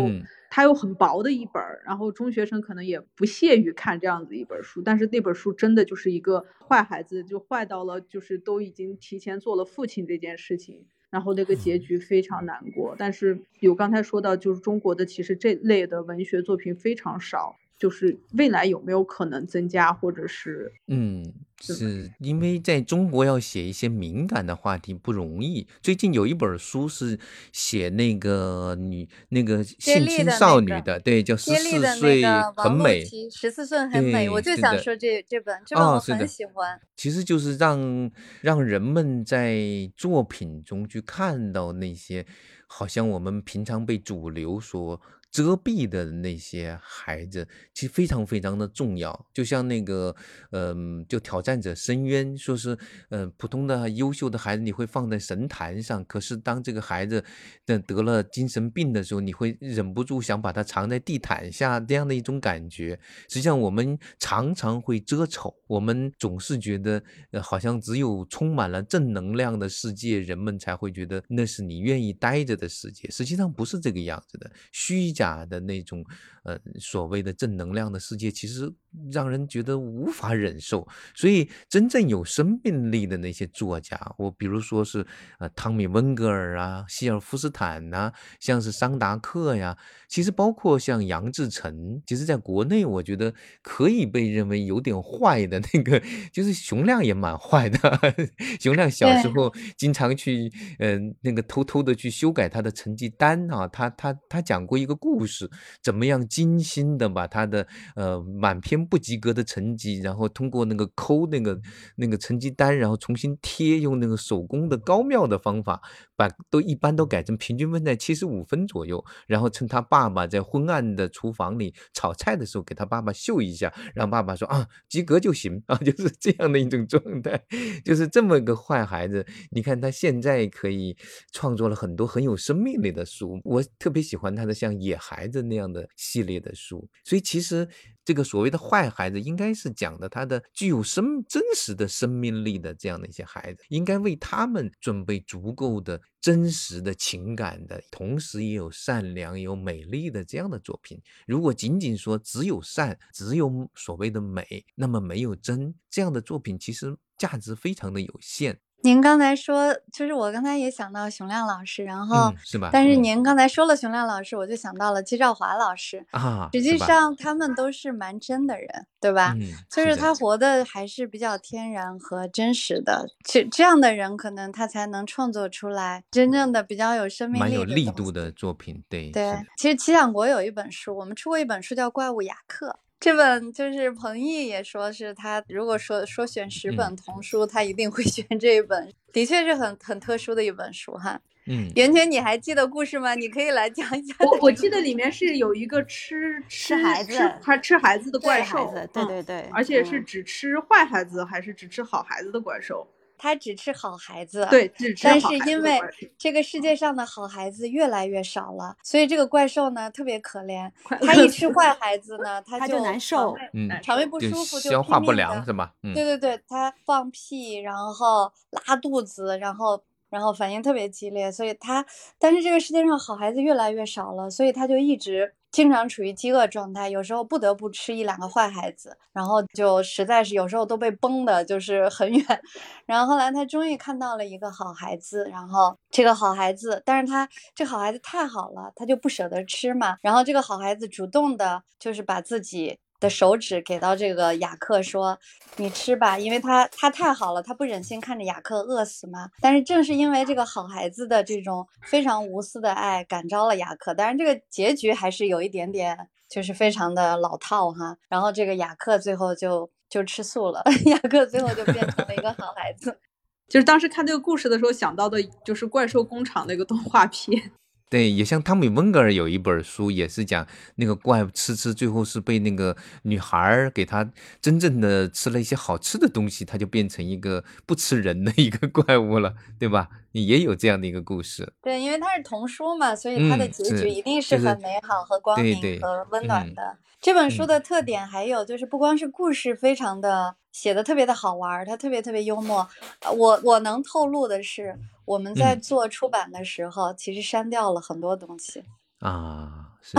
[0.51, 4.83] 它又很薄的一本，然后中学生可能也不屑于看这样子一本书。
[4.83, 12.95] 但是那本书真的就是一个坏孩子，就坏到了就是都已经提前做了父亲这件事情，然后那个结局非常难过。
[12.99, 17.57] 但是有刚才说到，就是中国的其实这类的文学作品非常少。
[17.79, 25.65] 就是未来有没有可能增加，或者是嗯，是因为在中国要写一些敏感的话题不容易。
[25.81, 27.17] 最近有一本书是
[27.53, 32.25] 写那个女那个性侵少女的，对，叫十四岁
[32.57, 34.29] 很美，十四岁很美。
[34.29, 36.81] 我就想说这这本这本我很喜欢。
[36.97, 38.11] 其实就是让
[38.41, 39.63] 让人们在
[39.97, 42.27] 作品中去看到那些
[42.67, 45.01] 好像我们平常被主流所。
[45.31, 50.15] 遮蔽的那些孩子其实非常非常的重要，就像那个，
[50.53, 52.77] 嗯，就挑战者深渊，说是，
[53.11, 57.23] 嗯，普通的优秀的孩子你会放在神坛上，可是当这个孩子
[57.67, 62.99] 的得了精神病的时候，你会忍不住想把它藏在地毯下，这样的一种感觉。
[63.29, 67.03] 实际上，我们常常会遮丑，我们总是觉得，
[67.33, 73.09] 呃，好像只有充满了正能量的世界，人们才会觉得那是你愿意待着的世界。
[73.11, 75.18] 实际上不是这个样子的，虚。
[75.19, 76.05] 假的那种，
[76.45, 78.73] 呃，所谓的正能量的世界，其实
[79.11, 80.87] 让人觉得无法忍受。
[81.15, 85.07] 所以，真正有生命力的那些作家，我比如说是
[85.39, 89.77] 呃汤米温格尔啊、希尔夫斯坦呐，像是桑达克呀，
[90.09, 93.33] 其实包括像杨志成，其实在国内我觉得
[93.63, 97.79] 可以被认为有点坏的那个，就是熊亮也蛮坏的。
[98.61, 105.51] 熊亮小时候经常去呃那个偷偷的去修改他的成绩单啊，他他他讲过一个故事，
[105.83, 111.61] 怎么样精心的把他的呃满篇不及格的成绩，然后通过那个抠那个
[111.97, 115.81] 那个成绩单，然后重新贴，用那个手工的高妙的方法，
[116.17, 127.41] 把都一般都改成平均分在七十五分左右，然后趁他爸爸在昏暗的厨房里炒菜的时候，给他爸爸秀一下，让爸爸说啊及格就行啊， 就是这样的一种状态，
[127.85, 129.27] 就是这么个坏孩子。
[129.51, 130.97] 你看他现在可以
[131.33, 137.69] 创作了很多很有生命力的书，我特别喜欢他的像《野孩子》那样的系列的书，所以其实。
[138.09, 150.99] 这个所谓的坏孩子，应该是讲的他的具有生真实的生命力的这样的一些孩子，应该为他们准备足够的真实的情感的，同时也有善良、有美丽的这样的作品。
[151.27, 158.59] 如果仅仅说只有善，只有所谓的美，那么没有真，这样的作品其实价值非常的有限。
[158.89, 162.71] 您刚才说，就是我刚才也想到熊亮老师，然后是吧？
[162.73, 166.49] 但是您刚才说了熊亮老师，我就想到了季兆华老师啊。
[166.55, 169.35] 实际上他们都是蛮真的人，对吧？
[169.39, 173.11] 嗯，就是他活的还是比较天然和真实的。
[173.23, 178.83] 这这样的人，可能他才能创作出来真正的比较有生命力、蛮有力度的作品。
[178.89, 182.71] 对对，其实齐想国有一本书，我们出过一本书叫《怪物雅克》。
[183.01, 191.21] 这本就是彭毅也说是他，如果说说选十本童书，他一定会 选这一本，的确是很很特殊的一本书哈。
[191.51, 193.15] 嗯，袁泉，你还记得故事吗？
[193.15, 194.15] 你可以来讲一下。
[194.21, 202.87] 我我记得里面是有一个吃吃孩子、还吃孩子的怪兽，对对对，而且是只吃坏孩子还是只吃好孩子的怪兽？
[203.19, 205.79] 他只吃好孩子，对，只吃但是因为
[206.17, 210.71] 这个世界上的好孩子越来越少了，所以这个怪兽呢特别可怜。
[211.03, 215.75] 他一吃坏孩子呢， 他就难受，嗯，肠胃不舒服，消化不良是吧？
[215.95, 218.33] 对对对，他放屁，然后
[218.67, 221.85] 拉肚子，然后然后反应特别激烈，所以他，
[222.19, 225.35] 但是这个世界上好孩子越来越少了，所以他就一直。
[225.51, 232.41] 经常处于饥饿状态，有时候不得不吃一两个坏孩子，然后就实在是有时候都被崩的，就是很远。
[232.87, 239.97] 然后后来他终于看到了一个好孩子，然后这个好孩子，但是他这好孩子太好了，他就不舍得吃嘛。
[240.03, 242.79] 然后这个好孩子主动的，就是把自己。
[243.01, 245.19] 的手指给到这个雅克说
[245.57, 249.31] ：“你吃吧，因为他他太好了，他不忍心看着雅克饿死嘛。
[249.41, 253.95] 但是正是因为这个好孩子的这种非常无私的爱，感召了雅克。
[253.95, 257.97] 当然，这个结局还是有一点点，就是非常的老套哈。
[258.09, 262.99] 然后这个雅克最后就就吃素了， 雅克最后就变成了一个好孩子。
[263.49, 267.53] 就是当时看这个故事的时候想到的，就是怪兽工厂那个动画片。”
[267.91, 274.11] 对，也像汤米温格尔有一本书，也是讲那个怪物吃吃，最后是被那个女孩儿给他
[274.43, 279.89] 真正的吃了一些好吃的东西，他就变成一个不吃人的一个 怪物了，对吧？
[280.13, 281.51] 也有这样的一个故事。
[281.63, 286.77] 对，因为它是童书嘛，所以它的结局一定是很美好和光明和温暖的。
[287.01, 292.69] 这本书的特点还有就是，不光是故事非常的写的特别的好玩，它特别特别幽默。
[293.17, 294.79] 我我能透露的是。
[295.09, 298.63] 我们在做出版的时候，其实删掉了很多东西
[299.01, 299.68] 啊。
[299.89, 299.97] 是，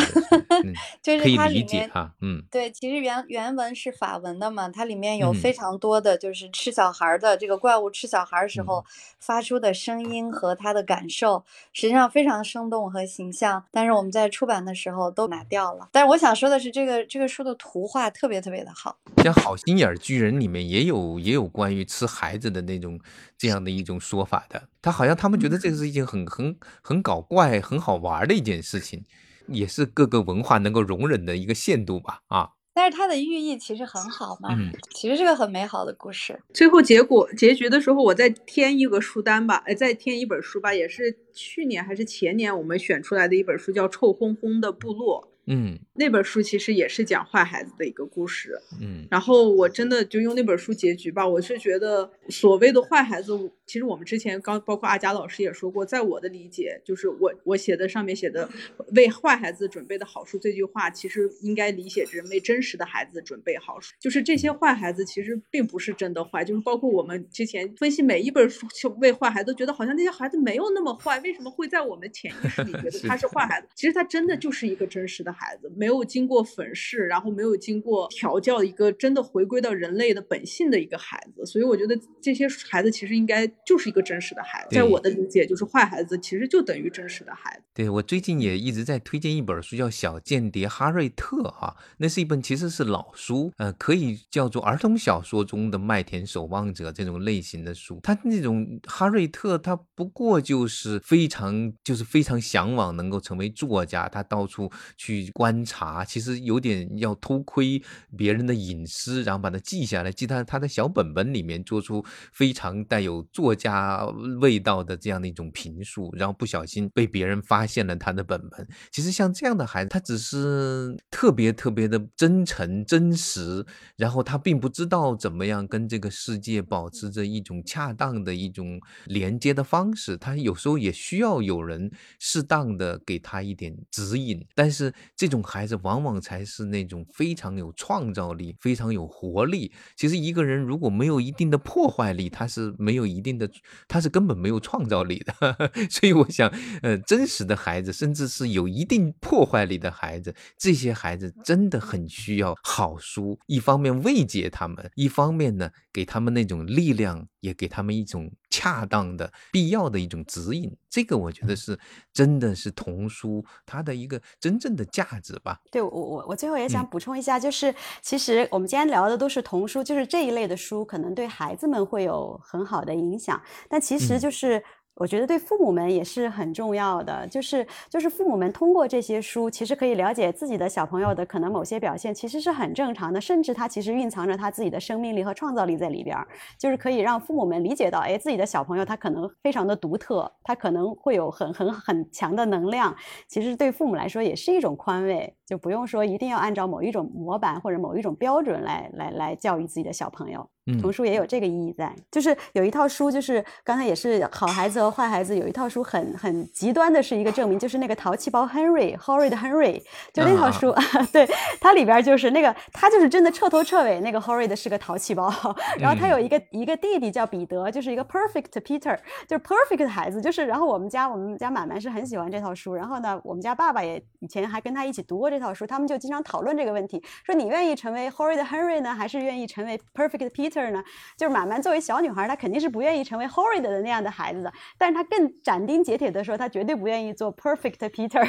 [1.02, 1.90] 就是它里面
[2.22, 8.86] 嗯，对，其实原原文是法文的嘛，它里面有非常多的就是吃小孩的这个怪物吃小孩时候
[9.20, 13.64] 发出的声音和他的感受，实际上非常生动和形象。
[13.72, 15.90] 但是我们在出版的时候都拿掉了。
[15.92, 18.98] 但是我想说的是，这个这个书的图画特别特别的好。
[19.24, 23.00] 像《好心眼巨人》里面也有也有关于吃孩子的那种
[23.38, 29.04] 这样的一种说法的，他好像他们觉得这个是一件很很很搞怪、很好玩的一件事情。
[29.52, 32.52] 也是各个文化能够容忍的一个限度吧，啊！
[32.74, 36.40] 但是它的寓意其实很好嘛，嗯，其实是个很美好的故事。
[36.54, 45.28] 最后结果结局的时候，我再添一个书单吧，哎，再添一本书吧，也是去年还是前年我们选出来的一本书，叫《臭烘烘的部落》。
[45.46, 48.60] 嗯，那本书其实也是讲坏孩子的一个故事。
[48.80, 58.48] 嗯，然后我真的就用那本书结局吧，我是觉得所谓的坏孩子，其实我们之前刚包括阿佳老师也说过，在我的理解，就是我我写的上面写的
[58.96, 63.96] 为坏孩子准备的好书这句话，其实应该理解成为真实的孩子准备好书。
[64.00, 68.68] 就是这些坏孩子其实并不是真的坏，就是包括我们之前分析每一本书
[69.02, 73.68] 为坏孩子，觉得好像那些孩子没有那么坏，为什么会在我们潜意识里觉得 他是坏孩子？
[73.74, 75.34] 其实他真的就是一个真实的。
[75.39, 75.39] 孩子，
[75.76, 81.46] 没有经过粉饰，然后没有经过调教，一个真的回归到人类的本性的一个孩子。
[81.46, 84.76] 所以我觉得这些孩子其实应该就是一个真实的孩子。
[84.76, 87.64] 在我的理解，就是坏孩子其实就等于真实的孩子。
[87.74, 98.00] 对我最近也一直在推荐一本书，叫《小间谍哈瑞特》哈，那是一本其实是老书，呃，可以叫做儿童小说中的《麦田守望者》这种类型的书。
[98.04, 107.82] 他那种哈瑞特，他不过就是非常就是非常向往能够成为作家，他到处去观察，其实有点要偷窥
[108.18, 114.06] 别人的隐私，然后把它记下来，记他他的小本本里面，做出非常带有作家
[114.40, 118.68] 味道的这样的一种评述，然后不小心被别人发现了他的本本。
[118.92, 123.66] 其实像这样的孩子，他只是特别特别的真诚真实，
[123.96, 134.46] 然后他并不知道怎么样跟这个世界保持着一种恰当的一种连接的方式，他有时候也需要有人适当的给他一点指引。
[134.56, 139.70] 但是这种孩子往往才是那种非常有创造力、非常有活力。
[139.98, 143.52] 其实一个人如果没有一定的破坏力，他是没有一定的，
[143.86, 145.34] 他是根本没有创造力的。
[145.92, 146.50] 所以我想，
[146.82, 160.76] 呃，真实的孩子，甚至是有一定破坏力的孩子，这些孩子真的很需要好书，一方面慰藉他们，一方面呢，给他们那种力量，也给他们一种恰当的、必要的一种指引。
[160.90, 161.80] 这个我觉得是
[162.12, 165.60] 真的是童书它的一个真正的价值吧。
[165.72, 174.64] 对我我我最后也想补充一下，就是其实我们今天聊的都是童书，就是这一类的书可能对孩子们会有很好的影响，但其实就是。
[175.00, 186.28] 我觉得对父母们也是很重要的，就是就是父母们通过这些书，其实可以了解自己的小朋友的可能某些表现，其实是很正常的，甚至他其实蕴藏着他自己的生命力和创造力在里边儿，
[186.58, 192.94] 就是可以让父母们理解到，哎，自己的小朋友他可能非常的独特，他可能会有很很很强的能量，
[193.30, 200.46] 其实对父母来说也是一种宽慰，就不用说一定要按照某一种模板或者某一种标准来来来教育自己的小朋友。
[200.82, 209.82] 童书也有这个意义在，就是有一套书，就是刚才也是好孩子和坏孩子有一套书，很很极端的是一个证明，就是那个淘气包 Henry，Horrid Henry，
[210.14, 210.72] 就那套书，
[211.12, 211.28] 对，
[211.60, 215.34] 它里边就是那个他就是真的彻头彻尾那个 Horrid 是个淘气包，
[215.80, 218.96] 然后他有一个一个弟弟叫彼得，就是一个 Perfect Peter，
[219.28, 230.59] 就是 Perfect 的孩子，就是然后我们家我们家满满是很喜欢这套书，然后呢，我们家爸爸也以前还跟他一起读过这套书，他们就经常讨论这个问题，说你愿意成为 Horrid Henry 呢，还是愿意成为 Perfect Peter？
[230.72, 230.84] 呢，
[231.18, 234.52] 就是满满作为小女孩，她肯定是不愿意成为 horrid 的那样的孩子的。
[234.78, 238.24] 但是她更斩钉截铁的说，她绝对不愿意做 perfect Peter，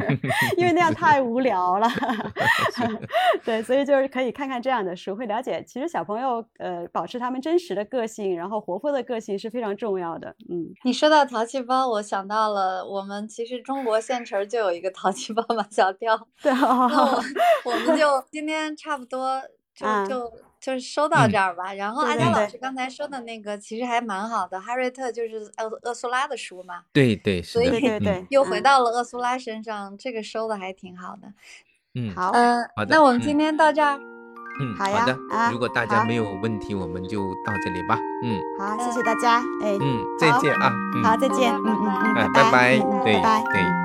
[0.56, 1.88] 因为那样太无聊了。
[3.44, 10.28] 对，所以就是可以看看这样的书，会了解其实小朋友呃保持他们真实的个性，然后活泼的个性是非常重要的。
[10.48, 16.28] 嗯，你说到淘气包，我想到了我们其实中国县城就有一个淘气包马小跳。
[16.42, 17.22] 对，那我
[17.64, 19.40] 我们就今天差不多
[19.74, 20.32] 就就。
[20.60, 31.32] 就是说到这儿吧，然后阿佳老师刚才说的那个其实还蛮好的，哈瑞特就是厄厄苏拉的书嘛，对对，所以对对，又回到了厄苏拉身上，这个收的还挺好的。
[31.94, 33.98] 嗯，好，嗯，那我们今天到这儿，
[34.60, 35.18] 嗯，好的，
[35.50, 36.24] 如果大家没有。
[36.42, 37.98] 问题，我们就到这里吧。
[38.22, 40.72] 嗯，好，谢谢大家，哎，嗯，再见啊，
[41.04, 42.78] 好，再见，嗯嗯嗯，拜拜，拜拜，
[43.52, 43.79] 对。